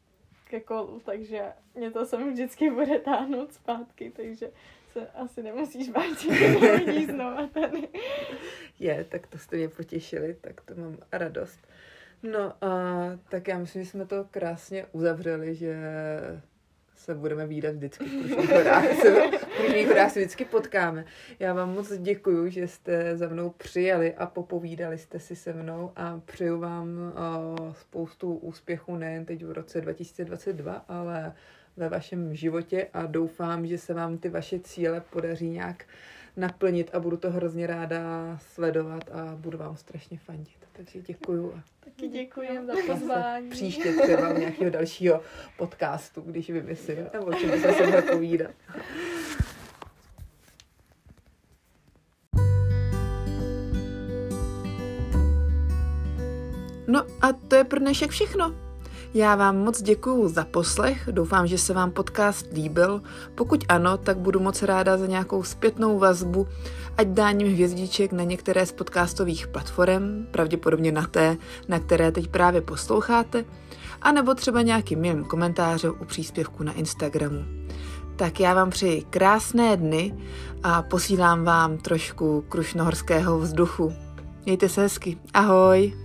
ke 0.50 0.60
kolu, 0.60 1.02
takže 1.06 1.54
mě 1.76 1.92
to 1.92 2.06
sem 2.06 2.32
vždycky 2.32 2.72
bude 2.72 3.00
táhnout 3.00 3.54
zpátky, 3.54 4.12
takže 4.16 4.52
se 5.00 5.08
asi 5.08 5.44
nemusíš 5.44 5.90
bát, 5.90 6.20
že 6.20 7.06
znova 7.12 7.48
tady. 7.48 7.88
Je, 8.80 9.04
tak 9.10 9.28
to 9.28 9.38
jste 9.38 9.58
mě 9.58 9.70
potěšili, 9.70 10.38
tak 10.42 10.62
to 10.62 10.76
mám 10.76 10.98
radost. 11.12 11.60
No 12.24 12.54
a 12.62 12.70
tak 13.30 13.48
já 13.48 13.58
myslím, 13.58 13.84
že 13.84 13.90
jsme 13.90 14.06
to 14.06 14.26
krásně 14.32 14.86
uzavřeli, 14.92 15.56
že 15.56 15.76
se 16.96 17.16
budeme 17.16 17.48
výdat 17.48 17.76
vždycky 17.76 18.06
v 18.06 18.10
Krušných 18.10 18.50
horách. 18.56 18.84
v 18.84 19.58
Krušných 19.58 19.88
horách 19.88 20.12
se 20.12 20.20
vždycky 20.20 20.46
potkáme. 20.46 21.06
Já 21.40 21.54
vám 21.54 21.74
moc 21.74 21.98
děkuju, 21.98 22.50
že 22.50 22.68
jste 22.68 23.18
za 23.18 23.28
mnou 23.28 23.50
přijeli 23.50 24.14
a 24.14 24.26
popovídali 24.26 24.98
jste 24.98 25.20
si 25.20 25.36
se 25.36 25.54
mnou 25.54 25.92
a 25.96 26.22
přeju 26.26 26.60
vám 26.60 26.88
uh, 26.98 27.74
spoustu 27.74 28.36
úspěchů 28.36 28.96
nejen 28.98 29.26
teď 29.26 29.46
v 29.46 29.52
roce 29.52 29.82
2022, 29.82 30.74
ale 30.88 31.34
ve 31.78 31.90
vašem 31.90 32.36
životě 32.36 32.88
a 32.94 33.06
doufám, 33.06 33.68
že 33.68 33.78
se 33.78 33.94
vám 33.94 34.18
ty 34.18 34.30
vaše 34.30 34.60
cíle 34.60 35.02
podaří 35.02 35.50
nějak 35.50 35.86
naplnit 36.38 36.90
a 36.94 37.00
budu 37.00 37.18
to 37.18 37.32
hrozně 37.32 37.68
ráda 37.68 38.00
sledovat 38.54 39.04
a 39.12 39.36
budu 39.36 39.58
vám 39.58 39.78
strašně 39.78 40.18
fandit. 40.18 40.68
Takže 40.74 41.02
děkuju. 41.02 41.54
A 41.54 41.64
Taky 41.86 42.08
děkuji 42.08 42.66
za 42.66 42.74
pozvání. 42.94 43.50
Příště 43.50 43.94
třeba 43.94 44.34
u 44.34 44.38
nějakého 44.38 44.72
dalšího 44.72 45.22
podcastu, 45.58 46.22
když 46.22 46.50
vymyslím, 46.50 47.08
nebo 47.14 47.34
čem 47.34 47.62
se 47.62 47.74
se 47.74 48.02
povídat. 48.02 48.52
No 56.88 57.06
a 57.22 57.34
to 57.34 57.56
je 57.56 57.64
pro 57.64 57.80
dnešek 57.80 58.10
všechno. 58.10 58.64
Já 59.15 59.36
vám 59.36 59.58
moc 59.58 59.82
děkuju 59.82 60.28
za 60.28 60.45
poslech, 60.45 61.10
doufám, 61.12 61.47
že 61.47 61.58
se 61.58 61.73
vám 61.73 61.91
podcast 61.91 62.45
líbil. 62.54 63.01
Pokud 63.36 63.63
ano, 63.69 63.97
tak 63.97 64.17
budu 64.17 64.39
moc 64.39 64.62
ráda 64.62 64.97
za 64.97 65.06
nějakou 65.06 65.43
zpětnou 65.43 65.99
vazbu, 65.99 66.47
ať 66.97 67.08
dáním 67.08 67.54
hvězdiček 67.54 68.12
na 68.12 68.23
některé 68.23 68.65
z 68.65 68.71
podcastových 68.71 69.47
platform, 69.47 70.25
pravděpodobně 70.32 70.91
na 70.91 71.08
té, 71.08 71.38
na 71.67 71.80
které 71.80 72.12
teď 72.12 72.28
právě 72.28 72.62
posloucháte, 72.62 73.45
anebo 74.01 74.34
třeba 74.34 74.62
nějakým 74.62 74.99
milým 74.99 75.23
komentářem 75.23 75.93
u 76.01 76.06
příspěvku 76.06 76.63
na 76.63 76.73
Instagramu. 76.73 77.45
Tak 78.15 78.39
já 78.39 78.54
vám 78.54 78.69
přeji 78.69 79.01
krásné 79.10 79.78
dny 79.78 80.15
a 80.63 80.82
posílám 80.82 81.43
vám 81.43 81.78
trošku 81.78 82.45
krušnohorského 82.49 83.39
vzduchu. 83.39 83.93
Mějte 84.45 84.69
se 84.69 84.82
hezky. 84.82 85.17
Ahoj! 85.34 86.05